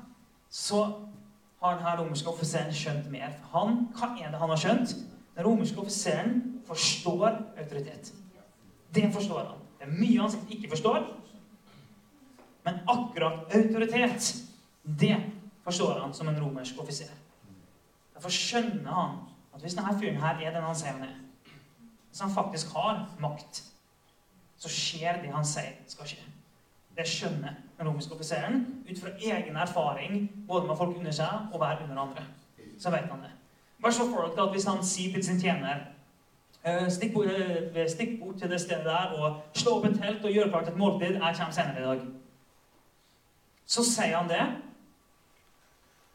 Så 0.50 0.84
har 1.62 1.76
denne 1.76 1.96
romerske 1.98 2.28
offiseren 2.28 2.72
skjønt 2.72 3.10
mer. 3.10 3.32
Han, 3.52 3.88
Hva 3.96 4.10
er 4.20 4.30
det 4.30 4.38
han 4.38 4.48
har 4.48 4.56
skjønt? 4.56 4.96
Den 5.36 5.44
romerske 5.44 5.80
offiseren 5.80 6.60
forstår 6.66 7.28
autoritet. 7.58 8.12
Det 8.94 9.12
forstår 9.12 9.38
han. 9.38 9.58
Det 9.78 9.88
er 9.88 10.00
mye 10.00 10.20
han 10.20 10.48
ikke 10.50 10.68
forstår. 10.68 11.06
Men 12.64 12.74
akkurat 12.88 13.54
autoritet, 13.54 14.34
det 14.84 15.16
forstår 15.64 16.00
han 16.00 16.14
som 16.14 16.28
en 16.28 16.40
romersk 16.40 16.78
offiser. 16.78 17.10
Derfor 18.14 18.28
skjønner 18.28 18.92
han 18.92 19.18
at 19.54 19.60
hvis 19.60 19.74
denne 19.74 19.98
fyren 20.00 20.20
her 20.20 20.40
er 20.40 20.54
den 20.54 20.62
han 20.62 20.76
sier 20.76 20.92
han 20.92 21.02
er, 21.02 21.16
hvis 22.08 22.20
han 22.20 22.30
faktisk 22.30 22.72
har 22.76 23.08
makt, 23.20 23.64
så 24.56 24.68
skjer 24.68 25.22
det 25.22 25.32
han 25.32 25.44
sier 25.44 25.74
skal 25.88 26.06
skje. 26.06 26.33
Det 26.96 27.06
skjønner 27.08 27.56
den 27.78 27.88
romerske 27.88 28.14
offiseren 28.14 28.60
ut 28.90 29.00
fra 29.00 29.10
egen 29.18 29.56
erfaring 29.56 30.28
både 30.48 30.66
med 30.66 30.76
folk 30.78 30.96
under 30.96 31.14
seg 31.14 31.48
og 31.52 31.58
hver 31.58 31.82
under 31.82 32.02
andre. 32.02 32.26
Så 32.78 32.90
vet 32.90 33.10
han 33.10 33.22
det. 33.22 33.32
Bare 33.82 33.92
så 33.92 34.06
for 34.10 34.28
dere 34.28 34.46
at 34.46 34.52
Hvis 34.54 34.64
han 34.64 34.84
sier 34.84 35.12
til 35.12 35.24
sin 35.24 35.40
tjener 35.40 35.82
stikk 36.88 37.12
bort, 37.14 37.28
stikk 37.90 38.20
bort 38.20 38.38
til 38.40 38.50
det 38.50 38.60
stedet 38.60 38.84
der 38.84 39.16
og 39.18 39.42
slå 39.54 39.78
opp 39.78 39.88
et 39.88 39.98
telt 40.00 40.24
og 40.24 40.32
gjør 40.32 40.48
klart 40.48 40.68
et 40.68 40.76
måltid. 40.76 41.18
Jeg 41.18 41.36
kommer 41.38 41.52
senere 41.52 41.80
i 41.80 41.84
dag. 41.84 42.06
Så 43.66 43.84
sier 43.84 44.16
han 44.16 44.28
det. 44.28 44.44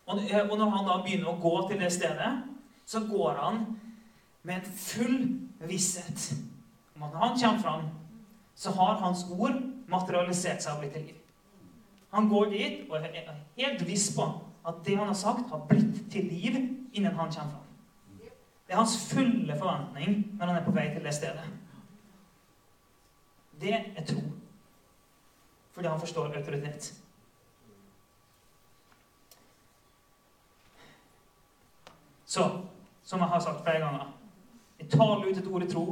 Og 0.08 0.58
når 0.58 0.70
han 0.70 0.88
da 0.88 1.02
begynner 1.04 1.30
å 1.30 1.42
gå 1.42 1.68
til 1.70 1.82
det 1.84 1.92
stedet, 1.94 2.32
så 2.86 3.04
går 3.06 3.38
han 3.44 3.60
med 4.44 4.56
en 4.56 4.72
full 4.74 5.20
visshet 5.70 6.32
om 6.96 7.04
at 7.04 7.14
når 7.14 7.20
han 7.20 7.40
kommer 7.40 7.62
fram, 7.62 7.84
så 8.56 8.72
har 8.72 8.98
hans 9.04 9.26
ord 9.32 9.60
materialisert 9.90 10.64
seg 10.64 10.76
og 10.76 10.84
blitt 10.84 10.94
til 10.98 11.08
liv. 11.10 11.18
Han 12.14 12.30
går 12.30 12.52
dit 12.54 12.86
og 12.90 12.98
er 12.98 13.34
helt 13.58 13.86
viss 13.88 14.10
på 14.16 14.26
at 14.68 14.86
det 14.86 14.98
han 14.98 15.08
har 15.08 15.18
sagt, 15.18 15.50
har 15.50 15.66
blitt 15.70 16.06
til 16.12 16.30
liv 16.30 16.56
innen 16.94 17.16
han 17.16 17.32
kommer 17.32 17.52
fram. 17.52 17.66
Det 18.68 18.76
er 18.76 18.78
hans 18.78 18.98
fulle 19.10 19.56
forventning 19.58 20.38
når 20.38 20.46
han 20.46 20.56
er 20.60 20.66
på 20.66 20.72
vei 20.76 20.90
til 20.94 21.06
det 21.06 21.14
stedet. 21.14 21.46
Det 23.62 23.74
er 23.74 24.06
tro. 24.06 24.22
Fordi 25.72 25.88
han 25.88 26.00
forstår 26.00 26.36
autoritet. 26.38 26.94
Så, 32.26 32.62
som 33.04 33.20
jeg 33.20 33.28
har 33.28 33.40
sagt 33.40 33.64
flere 33.64 33.80
ganger 33.80 34.16
Vi 34.78 34.86
taler 34.86 35.32
ut 35.32 35.38
et 35.38 35.48
ord 35.48 35.64
i 35.64 35.72
tro. 35.72 35.86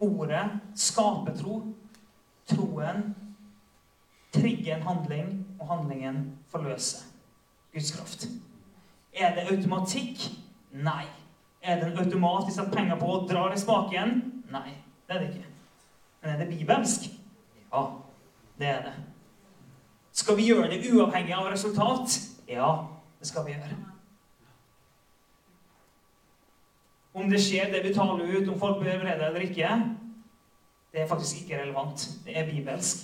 Ordet 0.00 0.44
skaper 0.74 1.36
tro. 1.36 1.62
Troen 2.46 3.14
trigger 4.32 4.76
en 4.76 4.82
handling, 4.82 5.46
og 5.60 5.68
handlingen 5.68 6.38
forløse 6.48 7.04
Guds 7.72 7.92
kraft. 7.96 8.26
Er 9.12 9.34
det 9.34 9.48
automatikk? 9.50 10.20
Nei. 10.72 11.04
Er 11.62 11.80
det 11.80 11.92
en 11.92 11.98
automatisk 11.98 12.60
at 12.60 12.72
penger 12.72 12.98
på 13.00 13.06
og 13.06 13.28
drar 13.30 13.54
i 13.54 13.58
spaken? 13.58 14.20
Nei, 14.52 14.76
det 15.08 15.16
er 15.16 15.20
det 15.20 15.28
ikke. 15.34 15.46
Men 16.22 16.30
er 16.30 16.38
det 16.38 16.48
bibelsk? 16.58 17.10
Ja, 17.72 17.82
det 18.58 18.68
er 18.68 18.82
det. 18.82 18.94
Skal 20.12 20.36
vi 20.36 20.46
gjøre 20.46 20.70
det 20.70 20.92
uavhengig 20.92 21.34
av 21.34 21.50
resultat? 21.52 22.20
Ja, 22.48 22.70
det 23.20 23.28
skal 23.28 23.46
vi 23.46 23.52
gjøre. 23.56 23.76
Om 27.16 27.30
det 27.30 27.40
skjer 27.40 27.72
det 27.72 27.82
vi 27.84 27.94
taler 27.94 28.24
ut, 28.24 28.48
om 28.48 28.58
folk 28.60 28.80
blir 28.80 28.98
vrede 29.00 29.26
eller 29.26 29.44
ikke, 29.44 29.68
det 30.96 31.02
er 31.02 31.08
faktisk 31.08 31.42
ikke 31.42 31.62
relevant. 31.62 32.08
Det 32.24 32.38
er 32.38 32.50
bibelsk. 32.50 32.96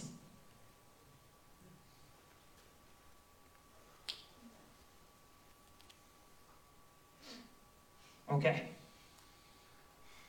Ok. 8.27 8.45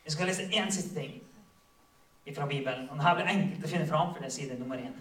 Vi 0.05 0.11
skal 0.11 0.27
lese 0.27 0.43
én 0.43 0.71
siste 0.71 0.99
ting 0.99 1.23
fra 2.35 2.45
Bibelen. 2.45 2.89
Og 2.89 2.95
det 2.95 3.03
Her 3.03 3.15
blir 3.15 3.25
enkelt 3.31 3.65
å 3.65 3.67
finne 3.67 3.87
fram, 3.87 4.11
for 4.13 4.19
det 4.19 4.25
er 4.25 4.35
side 4.35 4.59
nummer 4.59 4.75
én. 4.75 4.99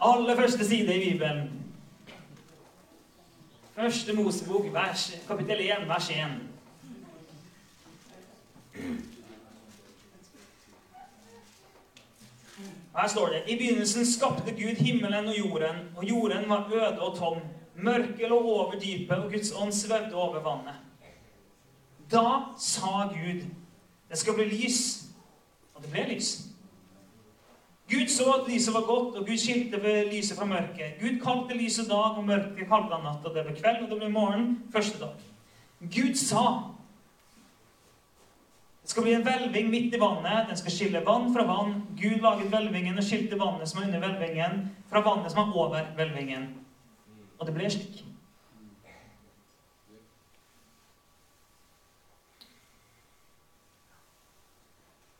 Aller 0.00 0.36
første 0.36 0.64
side 0.68 0.94
i 0.94 1.12
Bibelen. 1.12 1.74
Første 3.74 4.14
Mosebok, 4.14 4.74
vers, 4.74 5.10
kapittel 5.28 5.60
1, 5.60 5.88
vers 5.88 6.10
1. 6.10 6.55
Her 12.96 13.08
står 13.08 13.28
det 13.28 13.42
I 13.46 13.58
begynnelsen 13.58 14.06
skapte 14.06 14.50
Gud 14.50 14.76
himmelen 14.76 15.28
og 15.28 15.38
jorden, 15.38 15.76
og 15.96 16.04
jorden 16.08 16.48
var 16.48 16.70
øde 16.72 17.00
og 17.00 17.16
tom. 17.18 17.38
Mørket 17.76 18.28
lå 18.28 18.38
over 18.40 18.72
dypet, 18.72 19.18
og 19.18 19.32
Guds 19.32 19.52
ånd 19.52 19.72
svevde 19.72 20.14
over 20.14 20.40
vannet. 20.40 20.74
Da 22.12 22.56
sa 22.58 23.08
Gud, 23.08 23.44
det 24.10 24.18
skal 24.18 24.34
bli 24.34 24.44
lys. 24.44 25.04
Og 25.74 25.82
det 25.82 25.90
ble 25.90 26.06
lys. 26.14 26.46
Gud 27.90 28.08
så 28.08 28.32
at 28.32 28.48
lyset 28.52 28.74
var 28.74 28.80
godt, 28.80 29.16
og 29.16 29.26
Gud 29.26 29.36
skilte 29.36 29.82
ved 29.82 30.14
lyset 30.14 30.38
fra 30.38 30.44
mørket. 30.44 30.96
Gud 31.00 31.20
kalte 31.22 31.54
lyset 31.54 31.88
dag, 31.88 32.16
og 32.16 32.24
mørket 32.24 32.68
kalte 32.68 32.94
han 32.94 33.04
natt. 33.04 33.26
Og 33.26 33.34
det 33.34 33.44
ble 33.44 33.54
kveld, 33.60 33.84
og 33.84 33.90
det 33.90 33.98
ble 33.98 34.08
morgen 34.08 34.62
første 34.72 34.98
dag. 34.98 35.14
Gud 35.80 36.14
sa 36.14 36.46
det 38.86 38.90
skal 38.90 39.02
bli 39.02 39.14
en 39.16 39.24
hvelving 39.26 39.70
midt 39.70 39.94
i 39.94 39.98
vannet. 39.98 40.44
Den 40.46 40.56
skal 40.56 40.70
skille 40.70 41.00
vann 41.02 41.32
fra 41.34 41.42
vann. 41.42 41.72
Gud 41.98 42.20
laget 42.22 42.52
hvelvingen 42.52 42.98
og 42.98 43.02
skilte 43.02 43.34
vannet 43.40 43.66
som 43.66 43.80
er 43.80 43.88
under 43.88 43.98
hvelvingen, 44.04 44.60
fra 44.86 45.02
vannet 45.02 45.32
som 45.32 45.40
er 45.42 45.56
over 45.58 45.88
hvelvingen. 45.96 46.44
Og 47.38 47.48
det 47.48 47.54
ble 47.56 47.70
slik. 47.70 48.04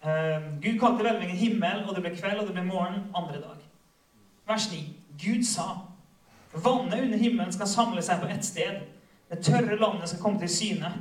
Uh, 0.06 0.46
Gud 0.62 0.78
kalte 0.78 1.02
hvelvingen 1.02 1.36
himmel, 1.42 1.88
og 1.88 1.98
det 1.98 2.06
ble 2.06 2.14
kveld, 2.14 2.38
og 2.38 2.46
det 2.46 2.54
ble 2.54 2.68
morgen 2.70 3.10
andre 3.18 3.42
dag. 3.48 3.68
Vers 4.46 4.70
9. 4.70 4.84
Gud 5.26 5.42
sa 5.42 5.72
vannet 6.54 7.02
under 7.02 7.18
himmelen 7.18 7.52
skal 7.52 7.74
samle 7.74 8.02
seg 8.02 8.22
på 8.22 8.30
ett 8.30 8.46
sted. 8.46 8.82
Det 9.26 9.42
tørre 9.42 9.82
landet 9.82 10.14
skal 10.14 10.22
komme 10.22 10.38
til 10.38 10.54
syne. 10.54 10.98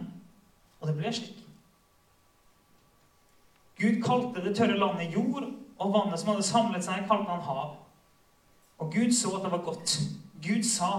Og 0.82 0.90
det 0.90 0.98
ble 0.98 1.14
slik. 1.14 1.45
Gud 3.86 4.02
kalte 4.02 4.42
det 4.42 4.56
tørre 4.58 4.78
landet 4.80 5.14
jord, 5.14 5.46
og 5.78 5.94
vannet 5.94 6.20
som 6.20 6.32
hadde 6.32 6.48
samlet 6.48 6.86
seg, 6.86 7.06
kalte 7.10 7.30
han 7.30 7.44
hav. 7.46 7.76
Og 8.82 8.90
Gud 8.94 9.12
så 9.14 9.36
at 9.38 9.46
det 9.46 9.52
var 9.52 9.62
godt. 9.68 10.00
Gud 10.42 10.64
sa 10.66 10.92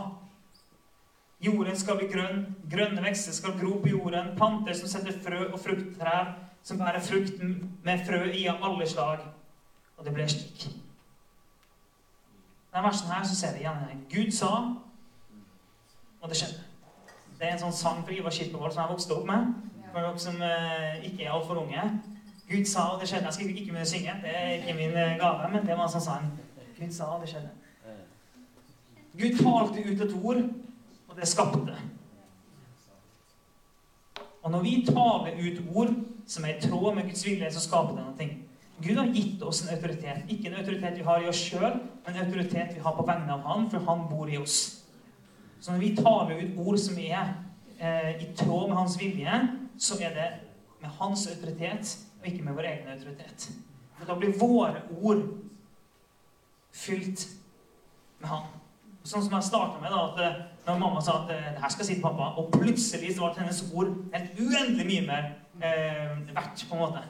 Jorden 1.45 1.77
skal 1.77 1.99
bli 1.99 2.07
grønn, 2.09 2.47
grønne 2.71 3.03
vekster 3.05 3.35
skal 3.37 3.59
gro 3.59 3.75
på 3.83 3.91
jorden, 3.91 4.31
planter 4.39 4.77
som 4.79 4.89
setter 4.89 5.19
frø 5.21 5.43
og 5.51 5.59
frukttrær 5.61 6.31
som 6.65 6.79
bærer 6.81 7.05
frukt 7.05 7.43
med 7.85 8.07
frø 8.07 8.23
i 8.33 8.47
av 8.49 8.65
alle 8.65 8.87
slag. 8.89 9.27
Og 9.99 10.05
det 10.07 10.15
ble 10.17 10.25
slik. 10.29 10.65
Denne 12.73 12.87
versen 12.89 13.13
her 13.13 13.27
så 13.29 13.37
ser 13.37 13.53
vi 13.55 13.67
igjen 13.67 14.03
Gud 14.11 14.33
sa, 14.35 14.51
og 16.21 16.33
det 16.33 16.41
skjedde. 16.41 16.65
Det 17.37 17.47
er 17.47 17.55
en 17.55 17.65
sånn 17.67 17.77
sang 17.77 18.03
fra 18.05 18.17
Ivar 18.17 18.33
Kirkevold 18.33 18.73
som 18.73 18.83
jeg 18.83 18.95
vokste 18.95 19.19
opp 19.19 19.29
med. 19.29 19.53
For 19.93 20.01
dere 20.01 20.21
som 20.21 20.41
eh, 20.43 21.05
ikke 21.11 21.27
er 21.27 21.35
altfor 21.37 21.61
unge. 21.67 21.85
Gud 22.49 22.65
sa, 22.65 22.81
og 22.95 23.01
det 23.01 23.09
skjedde. 23.09 23.25
Jeg 23.25 23.35
skal 23.35 23.49
ikke 23.51 23.65
begynne 23.65 23.83
å 23.83 23.91
synge. 23.91 24.17
Det 24.23 24.33
er 24.39 24.53
ikke 24.61 24.77
min 24.79 24.97
eh, 24.97 25.17
gave, 25.19 25.49
men 25.53 25.67
det 25.67 25.79
var 25.79 25.91
sånn 25.91 26.05
sang. 26.05 26.29
Gud 26.77 26.93
sa, 26.95 27.11
og 27.17 27.25
det 27.25 27.33
skjedde. 27.33 27.51
Gud 29.17 29.39
talte 29.41 29.83
ut 29.83 30.03
et 30.05 30.17
ord, 30.23 30.43
og 31.09 31.17
det 31.17 31.29
skapte. 31.29 31.77
Og 34.43 34.51
når 34.53 34.63
vi 34.63 34.75
taler 34.87 35.39
ut 35.41 35.63
ord 35.75 35.95
som 36.27 36.45
er 36.45 36.55
i 36.55 36.61
tråd 36.61 36.95
med 36.95 37.09
Guds 37.09 37.25
vilje, 37.27 37.49
så 37.51 37.63
skaper 37.65 37.97
det 37.97 38.05
noe. 38.05 38.29
Gud 38.85 38.99
har 39.01 39.09
gitt 39.15 39.43
oss 39.43 39.63
en 39.65 39.73
autoritet. 39.75 40.29
Ikke 40.29 40.51
en 40.51 40.59
autoritet 40.61 40.99
vi 40.99 41.07
har 41.07 41.25
i 41.25 41.29
oss 41.31 41.41
sjøl, 41.41 41.81
men 42.05 42.13
en 42.13 42.27
autoritet 42.27 42.75
vi 42.77 42.83
har 42.85 42.95
på 42.95 43.07
vegne 43.09 43.33
av 43.33 43.47
Han, 43.49 43.71
for 43.73 43.89
Han 43.89 44.05
bor 44.11 44.31
i 44.31 44.39
oss. 44.39 44.85
Så 45.61 45.73
når 45.73 45.81
vi 45.81 45.95
taler 45.97 46.43
ut 46.43 46.61
ord 46.61 46.79
som 46.79 46.99
er 47.01 47.33
eh, 47.81 48.23
i 48.23 48.29
tråd 48.37 48.69
med 48.69 48.77
Hans 48.77 48.99
vilje, 49.01 49.41
så 49.79 49.97
er 49.99 50.13
det 50.15 50.29
med 50.83 50.93
Hans 51.01 51.27
autoritet, 51.33 51.97
og 52.27 52.33
ikke 52.33 52.45
med 52.45 52.57
vår 52.59 52.69
egen 52.73 52.89
autoritet. 52.91 53.49
For 53.97 54.09
da 54.09 54.17
blir 54.19 54.39
våre 54.39 54.83
ord 54.99 55.23
fylt 56.75 57.29
med 58.21 58.31
Han. 58.31 58.49
Sånn 59.07 59.23
som 59.23 59.37
jeg 59.37 59.47
starta 59.47 59.79
med, 59.79 59.93
da, 59.93 60.01
at 60.11 60.23
eh, 60.25 60.39
når 60.67 60.81
mamma 60.81 61.03
sa 61.05 61.21
at 61.23 61.31
eh, 61.31 61.45
det 61.55 61.63
her 61.63 61.73
skal 61.73 61.87
si 61.87 62.01
pappa, 62.03 62.33
og 62.41 62.51
plutselig 62.57 63.13
så 63.15 63.29
ble 63.29 63.45
hennes 63.45 63.61
ord 63.71 63.93
helt 64.11 64.41
uendelig 64.43 64.87
mye 64.89 65.05
mer 65.07 65.29
eh, 65.63 66.17
verdt, 66.33 66.65
på 66.67 66.75
en 66.75 66.83
måte. 66.83 67.05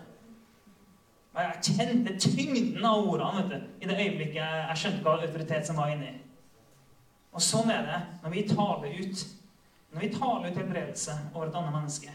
Og 1.33 1.41
jeg 1.41 1.79
kjente 1.79 2.19
tyngden 2.21 2.85
av 2.85 3.09
ordene 3.09 3.47
vet 3.47 3.55
du, 3.55 3.73
i 3.81 3.89
det 3.89 3.97
øyeblikket 3.97 4.43
jeg 4.43 4.83
skjønte 4.83 5.03
hva 5.07 5.17
autoritet 5.17 5.69
som 5.69 5.81
var 5.81 5.95
inni. 5.95 6.13
Og 7.33 7.45
sånn 7.45 7.73
er 7.73 7.89
det 7.89 7.99
når 8.23 8.37
vi 8.37 8.45
taler 8.53 9.01
ut. 9.01 9.27
Når 9.97 10.03
vi 10.03 10.13
taler 10.13 10.51
ut 10.51 10.61
helbredelse 10.61 11.17
over 11.33 11.49
et 11.49 11.57
annet 11.57 11.73
menneske, 11.73 12.13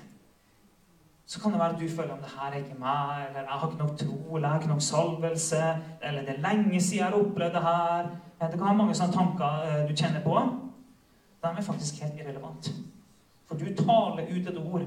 så 1.31 1.39
kan 1.39 1.53
det 1.53 1.59
være 1.59 1.73
at 1.73 1.79
du 1.79 1.89
føler 1.95 2.11
om 2.11 2.17
det 2.19 2.31
her 2.37 2.51
er 2.51 2.57
ikke 2.59 2.79
meg, 2.79 3.25
eller 3.27 3.39
jeg 3.39 3.59
har 3.59 3.67
ikke 3.67 3.83
nok 3.83 3.97
tro, 3.97 4.35
eller 4.35 4.47
jeg 4.47 4.51
har 4.51 4.59
ikke 4.59 4.73
nok 4.73 4.81
salvelse, 4.81 5.59
eller 6.03 6.21
det 6.21 6.29
er 6.29 6.41
lenge 6.43 6.81
siden 6.81 6.97
jeg 6.97 7.05
har 7.05 7.13
opplevd 7.13 7.53
det 7.53 7.61
her. 7.61 8.09
Det 8.41 8.49
kan 8.57 8.65
være 8.65 8.77
mange 8.77 8.95
sånne 8.99 9.13
tanker 9.15 9.61
eh, 9.67 9.77
du 9.87 9.93
kjenner 9.95 10.23
på. 10.25 10.33
De 11.43 11.47
er 11.47 11.63
faktisk 11.63 12.01
helt 12.03 12.19
irrelevant. 12.19 12.67
For 13.47 13.55
du 13.55 13.69
taler 13.77 14.27
ut 14.27 14.49
et 14.51 14.59
ord 14.59 14.83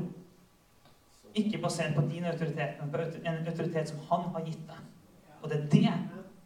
ikke 1.34 1.60
basert 1.62 1.94
på 1.96 2.04
din 2.10 2.24
autoritet, 2.28 2.76
men 2.80 2.90
på 2.92 2.98
en 2.98 3.46
autoritet 3.46 3.88
som 3.88 4.02
han 4.10 4.26
har 4.34 4.44
gitt 4.44 4.66
deg. 4.68 4.82
Og 5.40 5.48
det 5.50 5.58
er 5.62 5.70
det 5.72 5.94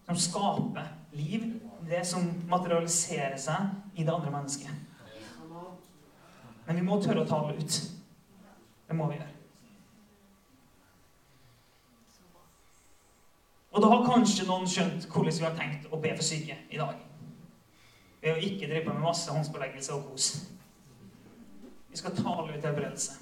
som 0.06 0.20
skaper 0.28 0.92
liv. 1.12 1.48
Det 1.90 2.04
som 2.06 2.22
materialiserer 2.50 3.36
seg 3.40 3.96
i 3.96 4.04
det 4.04 4.14
andre 4.14 4.30
mennesket. 4.30 4.70
Men 6.66 6.76
vi 6.76 6.86
må 6.86 7.00
tørre 7.02 7.24
å 7.24 7.28
tale 7.28 7.58
ut. 7.58 7.80
Det 8.88 8.96
må 8.96 9.10
vi 9.10 9.18
gjøre. 9.18 9.37
Og 13.78 13.82
da 13.84 13.92
har 13.92 14.08
kanskje 14.08 14.42
noen 14.48 14.64
skjønt 14.66 15.04
hvordan 15.06 15.36
vi 15.36 15.44
har 15.44 15.52
tenkt 15.54 15.84
å 15.94 16.00
be 16.02 16.10
for 16.18 16.26
syke 16.26 16.56
i 16.66 16.80
dag. 16.80 16.96
Ved 18.18 18.32
å 18.32 18.40
ikke 18.42 18.66
drive 18.66 18.90
med 18.90 19.04
masse 19.04 19.30
håndspåleggelse 19.30 19.94
og 19.94 20.08
kos. 20.08 20.24
Vi 21.86 22.00
skal 22.00 22.16
tale 22.16 22.56
ut 22.56 22.66
helbredelse. 22.66 23.14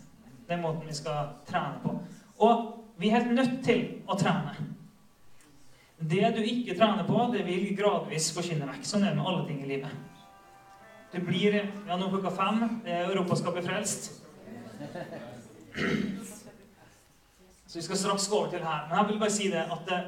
Det 0.48 0.56
er 0.56 0.62
måten 0.62 0.88
vi 0.88 0.96
skal 0.96 1.36
trene 1.44 1.76
på. 1.84 1.92
Og 2.48 2.64
vi 2.96 3.10
er 3.10 3.18
helt 3.18 3.36
nødt 3.36 3.60
til 3.68 3.84
å 4.08 4.16
trene. 4.16 4.56
Det 6.00 6.32
du 6.38 6.40
ikke 6.40 6.80
trener 6.80 7.04
på, 7.04 7.28
det 7.36 7.44
vil 7.44 7.76
gradvis 7.76 8.32
forsvinne 8.32 8.72
vekk. 8.72 8.88
Sånn 8.88 9.04
er 9.04 9.12
det 9.12 9.20
med 9.20 9.28
alle 9.28 9.46
ting 9.52 9.60
i 9.60 9.70
livet. 9.74 9.92
Det 11.12 11.20
blir 11.26 11.60
ja, 11.60 12.00
nå 12.00 12.08
klokka 12.08 12.32
fem. 12.32 12.78
Europa 12.96 13.36
skal 13.36 13.58
bli 13.58 13.68
frelst. 13.68 14.14
Så 17.66 17.76
vi 17.76 17.90
skal 17.90 18.06
straks 18.06 18.32
gå 18.32 18.40
over 18.40 18.56
til 18.56 18.64
her. 18.64 18.86
Men 18.88 19.02
jeg 19.02 19.10
vil 19.10 19.26
bare 19.26 19.36
si 19.36 19.52
det 19.52 19.68
at 19.68 19.90
det, 19.90 20.06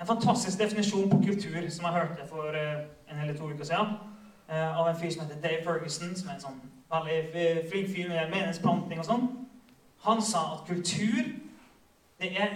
En 0.00 0.06
fantastisk 0.06 0.58
definisjon 0.58 1.10
på 1.10 1.16
kultur 1.26 1.70
som 1.70 1.84
jeg 1.84 1.92
hørte 1.92 2.28
for 2.28 2.56
eh, 2.56 2.86
en 3.10 3.20
eller 3.20 3.36
to 3.36 3.50
uker 3.50 3.64
siden. 3.64 3.86
Eh, 4.48 4.78
av 4.80 4.88
en 4.88 4.96
fyr 4.96 5.10
som 5.10 5.22
heter 5.22 5.40
Dave 5.42 5.64
Ferguson, 5.64 6.16
som 6.16 6.28
er 6.28 6.38
en 6.38 6.40
sånn 6.40 6.60
veldig 6.90 7.48
flink 7.70 7.90
fyr 7.92 8.08
med 8.08 8.32
meningsplanting 8.32 9.02
og 9.02 9.06
sånn. 9.06 9.26
Han 10.06 10.22
sa 10.24 10.40
at 10.54 10.62
kultur, 10.70 11.28
det 12.20 12.30
er 12.32 12.54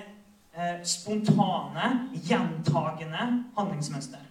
eh, 0.56 0.78
spontane, 0.88 1.90
gjentagende 2.24 3.26
handlingsmønster. 3.58 4.24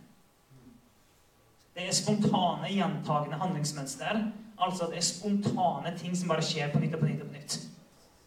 Det 1.76 1.86
er 1.88 1.94
spontane, 1.94 2.72
gjentagende 2.74 3.38
handlingsmønster. 3.38 4.24
Altså 4.58 4.90
det 4.90 4.98
er 4.98 5.06
spontane 5.06 5.94
ting 5.98 6.18
som 6.18 6.34
bare 6.34 6.46
skjer 6.46 6.74
på 6.74 6.82
nytt 6.82 6.98
og 6.98 7.06
på 7.06 7.12
nytt 7.12 7.22
og 7.22 7.30
på 7.30 7.38
nytt. 7.38 7.60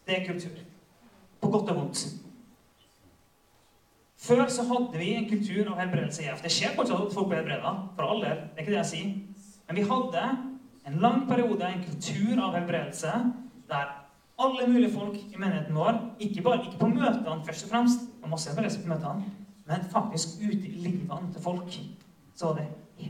Det 0.07 0.15
er 0.15 0.25
kultur. 0.31 0.63
På 1.41 1.51
godt 1.51 1.75
og 1.75 1.81
vondt. 1.81 2.07
Før 4.17 4.47
så 4.49 4.65
hadde 4.65 4.97
vi 4.97 5.11
en 5.13 5.29
kultur 5.29 5.67
av 5.71 5.77
helbredelse 5.81 6.23
i 6.23 6.27
EF. 6.31 6.41
Det 6.41 6.51
skjer 6.53 6.73
fortsatt 6.77 7.05
at 7.05 7.13
folk 7.13 7.29
blir 7.29 7.43
helbreda. 7.43 7.73
For 7.95 8.09
all 8.09 8.23
del. 8.23 8.39
Det 8.49 8.57
er 8.57 8.65
ikke 8.65 8.73
det 8.73 8.79
jeg 8.81 8.91
sier. 8.91 9.11
Men 9.67 9.77
vi 9.77 9.85
hadde 9.91 10.23
en 10.87 10.99
lang 11.03 11.27
periode, 11.29 11.67
en 11.67 11.83
kultur 11.83 12.41
av 12.41 12.55
helbredelse, 12.57 13.13
der 13.69 13.93
alle 14.39 14.67
mulige 14.69 14.93
folk 14.93 15.17
i 15.17 15.37
menigheten 15.37 15.75
vår, 15.75 15.99
ikke 16.23 16.43
bare 16.45 16.63
ikke 16.63 16.79
på 16.79 16.89
møtene 16.93 17.45
først 17.45 17.65
og 17.65 17.71
fremst, 17.73 18.07
og 18.23 18.29
masse 18.31 18.49
helbredelse 18.49 18.83
på 18.83 18.91
møtene, 18.93 19.31
men 19.67 19.87
faktisk 19.91 20.37
ute 20.41 20.67
i 20.69 20.83
livene 20.85 21.33
til 21.33 21.43
folk, 21.43 21.79
så 22.35 22.51
var 22.51 22.61
det 22.61 22.67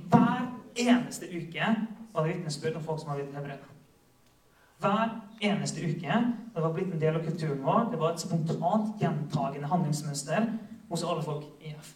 hver 0.09 0.47
eneste 0.75 1.27
uke 1.31 1.67
var 2.13 2.23
det 2.23 2.35
vitnesbyrd 2.35 2.75
om 2.75 2.83
folk 2.83 2.99
som 3.01 3.11
hadde 3.11 3.23
blitt 3.23 3.35
helbredet. 3.37 3.73
Hver 4.79 5.13
eneste 5.41 5.81
uke. 5.81 6.17
Det 6.55 6.63
var 6.63 6.73
blitt 6.73 6.93
en 6.93 7.01
del 7.01 7.15
av 7.17 7.23
kulturen 7.25 7.63
vår. 7.63 7.87
Det 7.91 7.99
var 7.99 8.13
et 8.13 8.21
spontant 8.21 8.91
gjentagende 9.01 9.69
handlingsmønster 9.69 10.49
hos 10.89 11.03
alle 11.03 11.23
folk 11.23 11.45
i 11.59 11.71
EF. 11.71 11.95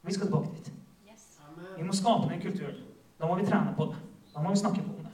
Vi 0.00 0.12
skal 0.12 0.26
tilbake 0.26 0.54
dit. 0.54 0.72
Vi 1.76 1.84
må 1.84 1.92
skape 1.92 2.28
den 2.30 2.40
kulturen. 2.40 2.82
Da 3.18 3.28
må 3.28 3.36
vi 3.36 3.46
trene 3.46 3.74
på 3.76 3.88
det. 3.90 4.00
Da 4.34 4.42
må 4.42 4.50
vi 4.50 4.60
snakke 4.60 4.82
på 4.84 5.02
det. 5.02 5.12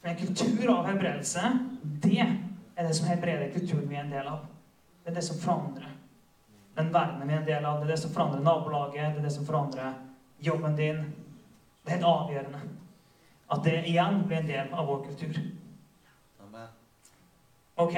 For 0.00 0.08
en 0.08 0.20
kultur 0.20 0.70
av 0.74 0.88
helbredelse, 0.88 1.52
det 1.82 2.20
er 2.20 2.88
det 2.88 2.94
som 2.96 3.08
helbreder 3.08 3.52
kulturen 3.52 3.88
vi 3.88 3.96
er 3.96 4.04
en 4.04 4.12
del 4.12 4.28
av. 4.28 4.46
Det 5.04 5.12
er 5.12 5.20
det 5.20 5.24
som 5.24 5.40
forandrer 5.40 5.92
den 6.74 6.90
verdenen 6.92 7.28
vi 7.28 7.34
er 7.34 7.38
en 7.38 7.46
del 7.46 7.66
av. 7.66 7.80
Det 7.80 7.86
er 7.86 7.94
det 7.94 8.00
som 8.02 8.12
forandrer 8.14 8.42
nabolaget, 8.42 9.14
det 9.14 9.22
er 9.22 9.28
det 9.28 9.32
som 9.32 9.46
forandrer 9.46 9.92
jobben 10.42 10.76
din. 10.76 11.04
Det 11.84 11.92
er 11.92 11.96
helt 11.98 12.08
avgjørende 12.10 12.62
at 13.54 13.64
det 13.64 13.74
igjen 13.86 14.22
blir 14.26 14.40
en 14.40 14.48
del 14.48 14.72
av 14.72 14.88
vår 14.88 15.04
kultur. 15.04 15.38
Ok. 17.76 17.96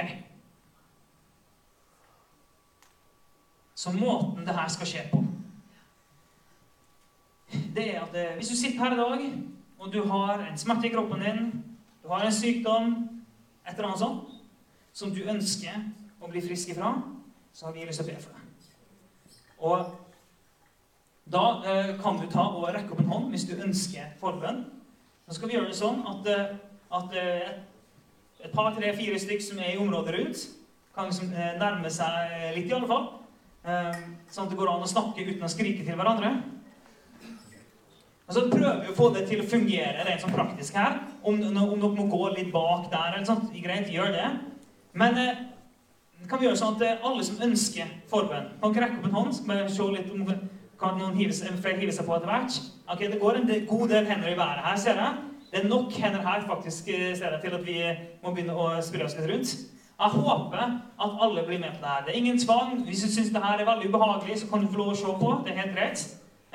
Så 3.76 3.92
måten 3.92 4.46
det 4.46 4.56
her 4.56 4.70
skal 4.72 4.88
skje 4.88 5.04
på, 5.10 5.20
det 7.76 7.84
er 7.92 8.00
at 8.02 8.14
eh, 8.16 8.32
hvis 8.38 8.48
du 8.48 8.56
sitter 8.56 8.80
her 8.80 8.96
i 8.96 8.96
dag, 8.96 9.26
og 9.78 9.92
du 9.92 10.00
har 10.08 10.40
en 10.46 10.58
smerte 10.58 10.88
i 10.88 10.94
kroppen 10.94 11.20
din, 11.22 11.52
du 12.02 12.08
har 12.08 12.24
en 12.24 12.32
sykdom, 12.32 12.94
et 13.66 13.74
eller 13.74 13.90
annet 13.90 14.00
sånt, 14.00 14.32
som 14.96 15.12
du 15.12 15.20
ønsker 15.28 15.76
å 16.22 16.30
bli 16.32 16.40
frisk 16.40 16.72
ifra, 16.72 16.94
så 17.52 17.68
har 17.68 17.76
vi 17.76 17.84
lyst 17.84 18.00
til 18.00 18.08
å 18.08 18.14
be 18.14 18.22
for 18.22 18.32
deg. 18.32 18.42
Og 19.66 19.92
da 21.32 21.44
eh, 21.66 21.92
kan 22.00 22.20
du 22.20 22.28
ta 22.30 22.44
og 22.48 22.68
rekke 22.74 22.94
opp 22.94 23.02
en 23.02 23.10
hånd 23.10 23.30
hvis 23.34 23.46
du 23.48 23.56
ønsker 23.58 24.12
forbønn. 24.20 24.64
Så 25.26 25.36
skal 25.36 25.50
vi 25.50 25.56
gjøre 25.56 25.72
det 25.72 25.78
sånn 25.78 26.04
at, 26.06 26.28
eh, 26.30 26.52
at 26.96 27.16
eh, 27.18 27.48
et 28.46 28.52
par, 28.54 28.70
tre, 28.76 28.92
fire 28.96 29.18
stykk 29.18 29.42
som 29.42 29.60
er 29.60 29.74
i 29.74 29.80
området 29.82 30.14
rundt, 30.16 30.44
kan 30.94 31.10
liksom 31.10 31.32
nærme 31.60 31.90
seg 31.92 32.54
litt, 32.54 32.70
i 32.70 32.72
alle 32.72 32.88
fall. 32.88 33.08
Eh, 33.66 33.94
sånn 34.30 34.46
at 34.46 34.52
det 34.52 34.58
går 34.60 34.68
an 34.70 34.84
å 34.84 34.88
snakke 34.90 35.24
uten 35.26 35.42
å 35.42 35.50
skrike 35.50 35.82
til 35.82 35.98
hverandre. 35.98 36.28
Og 38.26 38.34
så 38.34 38.44
prøver 38.50 38.84
vi 38.84 38.92
å 38.92 38.94
få 38.94 39.08
det 39.14 39.24
til 39.26 39.42
å 39.42 39.46
fungere 39.46 40.04
rent 40.06 40.22
sånn 40.22 40.34
praktisk 40.34 40.78
her. 40.78 41.00
Om, 41.26 41.40
om 41.50 41.56
dere 41.82 41.90
må 41.96 42.06
gå 42.10 42.28
litt 42.34 42.52
bak 42.54 42.88
der, 42.92 43.16
eller 43.16 43.26
sånt, 43.26 43.50
greit, 43.62 43.90
gjør 43.90 44.14
det. 44.14 44.28
Men 44.98 45.18
eh, 45.18 45.42
kan 46.30 46.38
vi 46.38 46.46
gjøre 46.46 46.60
sånn 46.62 46.78
at 46.78 46.86
eh, 46.86 47.02
alle 47.06 47.26
som 47.26 47.42
ønsker 47.42 47.90
forbønn, 48.10 48.52
kan 48.62 48.70
ikke 48.70 48.84
rekke 48.84 49.00
opp 49.00 49.10
en 49.10 49.18
hånd? 49.18 49.34
Skal 49.34 49.62
vi 49.64 49.74
se 49.74 49.90
litt 49.96 50.14
om 50.14 50.26
kan 50.78 50.98
noen 51.00 51.18
hive, 51.18 51.34
flere 51.34 51.80
hive 51.82 51.94
seg 51.94 52.06
på 52.06 52.14
etter 52.18 52.30
hvert? 52.30 52.58
Ok, 52.86 53.06
Det 53.10 53.22
går 53.22 53.40
en 53.40 53.54
god 53.66 53.88
del 53.96 54.10
hender 54.10 54.30
i 54.30 54.38
været 54.38 54.66
her, 54.68 54.78
ser 54.78 55.02
jeg. 55.02 55.24
Det 55.50 55.62
er 55.62 55.70
nok 55.70 55.94
hender 55.94 56.22
her 56.22 56.46
faktisk, 56.46 56.90
eh, 56.94 57.16
ser 57.18 57.34
jeg, 57.34 57.42
til 57.42 57.58
at 57.58 57.66
vi 57.66 57.80
må 58.22 58.30
begynne 58.30 58.54
å 58.54 58.76
spille 58.84 59.10
oss 59.10 59.18
litt 59.18 59.30
rundt. 59.32 59.58
Jeg 59.96 60.08
håper 60.12 60.58
at 60.60 61.14
alle 61.24 61.42
blir 61.46 61.58
med 61.58 61.72
på 61.76 61.80
det 61.80 61.92
her. 61.92 62.04
Det 62.04 62.12
er 62.12 62.18
ingen 62.20 62.38
tvang. 62.38 62.84
Hvis 62.84 63.02
du 63.02 63.12
syns 63.12 63.32
det 63.32 63.42
her 63.44 63.58
er 63.58 63.70
veldig 63.70 63.88
ubehagelig, 63.88 64.38
så 64.40 64.50
kan 64.50 64.60
du 64.60 64.68
få 64.72 64.82
lov 64.82 64.92
å 64.92 64.98
se 64.98 65.14
på. 65.22 65.30
Det 65.44 65.52
er 65.52 65.62
helt 65.62 65.76
greit. 65.76 66.02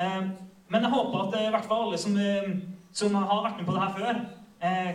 Eh, 0.00 0.22
men 0.68 0.86
jeg 0.86 0.90
håper 0.90 1.18
at 1.24 1.34
i 1.40 1.50
hvert 1.50 1.66
fall 1.68 1.82
alle 1.86 1.98
som, 1.98 2.14
som 2.92 3.14
har 3.14 3.42
vært 3.48 3.58
med 3.58 3.66
på 3.66 3.74
det 3.74 3.82
her 3.82 3.98
før, 3.98 4.22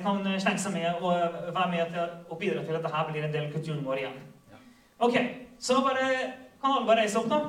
kan 0.03 0.21
slenge 0.39 0.61
seg 0.63 0.73
med 0.73 1.01
og 1.03 1.11
være 1.51 1.69
med 1.71 1.89
til 1.91 2.31
å 2.31 2.37
bidra 2.39 2.61
til 2.63 2.77
at 2.77 2.85
dette 2.85 3.01
blir 3.11 3.25
en 3.27 3.33
del 3.33 3.49
av 3.49 3.51
kulturen 3.51 3.83
vår 3.85 3.99
igjen. 3.99 4.19
Ok, 5.03 5.17
så 5.59 5.81
bare, 5.83 6.05
kan 6.61 6.71
alle 6.71 6.87
bare 6.87 7.03
reise 7.03 7.19
opp, 7.19 7.27
da. 7.29 7.41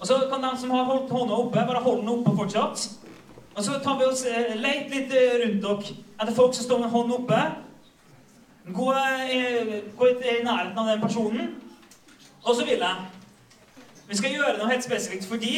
Og 0.00 0.08
så 0.08 0.16
kan 0.30 0.42
de 0.42 0.56
som 0.58 0.72
har 0.74 0.88
holdt 0.88 1.12
hånda 1.12 1.36
oppe, 1.36 1.66
bare 1.68 1.82
holde 1.84 2.00
den 2.00 2.14
oppe 2.14 2.32
fortsatt. 2.40 2.86
Og 3.52 3.60
så 3.62 3.76
tar 3.84 3.98
vi 4.00 4.08
oss 4.08 4.24
leit 4.56 4.88
litt 4.90 5.12
rundt 5.44 5.62
dere 5.62 5.98
etter 6.16 6.34
folk 6.34 6.56
som 6.56 6.66
står 6.66 6.80
med 6.82 6.90
hånden 6.94 7.18
oppe. 7.20 7.42
Gå, 8.66 8.94
gå 9.98 10.08
i 10.08 10.44
nærheten 10.44 10.78
av 10.78 10.86
den 10.86 11.00
personen. 11.00 11.54
Og 12.42 12.56
så 12.56 12.64
vil 12.64 12.78
jeg 12.78 12.96
Vi 14.08 14.16
skal 14.16 14.34
gjøre 14.34 14.58
noe 14.58 14.68
helt 14.68 14.84
spesifikt 14.84 15.24
fordi 15.24 15.54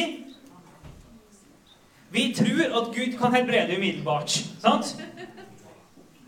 vi 2.15 2.29
tror 2.37 2.77
at 2.79 2.93
Gud 2.95 3.17
kan 3.19 3.33
helbrede 3.35 3.75
umiddelbart. 3.77 4.29
sant? 4.61 4.95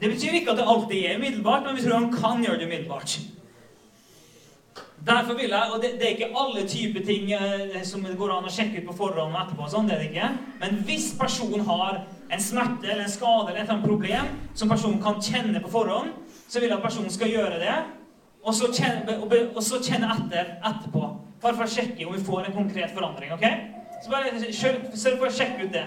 Det 0.01 0.09
betyr 0.11 0.33
ikke 0.35 0.51
at 0.51 0.57
det 0.57 0.65
alltid 0.67 1.05
er 1.05 1.17
umiddelbart, 1.17 1.63
men 1.63 1.77
vi 1.77 1.81
tror 1.81 1.97
han 1.97 2.11
kan 2.11 2.43
gjøre 2.43 2.59
det 2.59 2.65
umiddelbart. 2.65 3.19
Derfor 5.07 5.33
vil 5.33 5.49
jeg, 5.49 5.69
og 5.73 5.81
det, 5.81 5.91
det, 5.91 6.03
er 6.03 6.15
ikke 6.17 6.35
alle 6.35 6.67
typer 6.67 7.05
ting 7.05 7.31
eh, 7.31 7.83
som 7.83 8.03
det 8.03 8.17
går 8.17 8.33
an 8.33 8.49
å 8.49 8.51
sjekke 8.51 8.81
ut 8.81 8.89
på 8.89 8.97
forhånd 8.97 9.31
og 9.31 9.39
etterpå, 9.39 9.69
sånn, 9.71 9.87
det 9.87 9.95
er 9.95 10.03
det 10.03 10.09
ikke. 10.09 10.29
men 10.59 10.81
hvis 10.89 11.13
personen 11.19 11.63
har 11.69 12.01
en 12.27 12.43
smerte 12.43 12.89
eller 12.89 13.05
en 13.05 13.13
skade 13.13 13.45
eller 13.47 13.61
et 13.61 13.63
eller 13.63 13.77
annet 13.77 13.87
problem 13.87 14.33
som 14.53 14.69
personen 14.69 14.99
kan 15.01 15.21
kjenne 15.23 15.61
på 15.63 15.71
forhånd, 15.71 16.11
så 16.47 16.59
vil 16.59 16.69
jeg 16.69 16.77
at 16.77 16.83
personen 16.83 17.11
skal 17.11 17.31
gjøre 17.31 17.59
det, 17.59 17.77
og 18.43 18.55
så 18.55 18.69
kjenne, 18.71 19.17
og, 19.55 19.63
så 19.63 19.79
kjenne 19.83 20.09
etter 20.13 20.53
etterpå. 20.65 21.07
Bare 21.41 21.55
for 21.57 21.67
å 21.67 21.71
sjekke 21.71 22.07
om 22.07 22.15
vi 22.15 22.23
får 22.25 22.47
en 22.47 22.55
konkret 22.55 22.93
forandring. 22.95 23.33
ok? 23.35 23.45
Så 24.03 24.11
bare 24.11 24.53
sørg 24.53 25.17
for 25.19 25.27
å 25.27 25.33
sjekke 25.33 25.67
ut 25.67 25.73
det. 25.73 25.85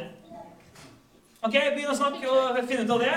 Ok, 1.41 1.55
Begynn 1.55 1.93
å 1.93 1.97
snakke 1.97 2.29
og 2.29 2.59
finne 2.69 2.85
ut 2.85 2.95
av 2.97 3.01
det. 3.01 3.15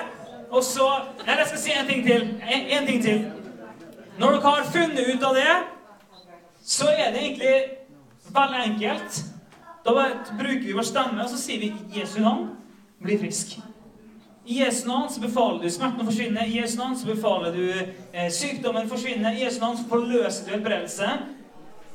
Og 0.53 0.63
så 0.63 0.87
Nei, 1.25 1.35
jeg 1.39 1.49
skal 1.49 1.59
si 1.59 1.75
en 1.75 1.89
ting 1.89 2.03
til. 2.05 2.27
En, 2.39 2.67
en 2.77 2.87
ting 2.87 3.03
til. 3.03 3.23
Når 4.21 4.37
dere 4.37 4.41
har 4.45 4.71
funnet 4.71 5.09
ut 5.09 5.27
av 5.27 5.35
det, 5.35 5.53
så 6.63 6.87
er 6.93 7.11
det 7.11 7.23
egentlig 7.25 7.55
veldig 8.31 8.63
enkelt. 8.69 9.19
Da 9.83 10.07
bruker 10.37 10.63
vi 10.63 10.77
vår 10.77 10.87
stemme, 10.87 11.23
og 11.25 11.29
så 11.33 11.41
sier 11.41 11.59
vi 11.59 11.73
Jesu 11.97 12.21
navn, 12.23 12.53
bli 13.03 13.17
frisk'. 13.19 13.72
I 14.45 14.59
Jesu 14.59 14.87
navn 14.87 15.09
så 15.09 15.21
befaler 15.21 15.63
du 15.63 15.71
smerten 15.71 16.03
å 16.03 16.09
forsvinne. 16.09 16.43
I 16.47 16.57
Jesu 16.57 16.75
navn 16.79 16.97
så 16.99 17.07
befaler 17.07 17.53
du 17.55 17.67
eh, 17.71 18.27
sykdommen 18.27 18.89
forsvinne. 18.91 19.31
I 19.31 19.45
Jesu 19.45 19.61
navn 19.61 19.77
så 19.79 19.87
forløser 19.87 20.45
du 20.45 20.51
helbredelse. 20.51 21.11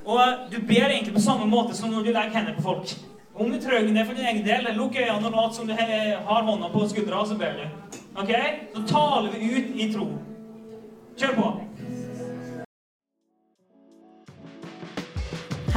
Og 0.08 0.48
du 0.48 0.56
ber 0.64 0.88
egentlig 0.88 1.12
på 1.12 1.20
samme 1.20 1.44
måte 1.50 1.76
som 1.76 1.92
når 1.92 2.06
du 2.06 2.12
legger 2.14 2.32
hendene 2.38 2.56
på 2.56 2.64
folk. 2.70 2.94
Om 3.38 3.52
du 3.52 3.61
trenger 3.61 3.92
det 3.94 4.06
for 4.06 4.16
din 4.16 4.30
egen 4.30 4.46
del, 4.46 4.70
lukk 4.78 4.96
øynene 4.96 5.28
og 5.28 5.37
lat 5.37 5.54
som 5.54 5.68
du 5.68 5.74
har 5.76 6.48
hånda 6.48 6.72
på 6.72 6.88
skuldra, 6.88 7.20
så 7.28 7.37
ber 7.38 7.61
du. 7.61 8.00
Ok? 8.18 8.32
Så 8.74 8.87
taler 8.88 9.30
vi 9.37 9.52
ut 9.52 9.76
i 9.76 9.92
tro. 9.92 10.08
Kjør 11.20 11.37
på. 11.37 11.52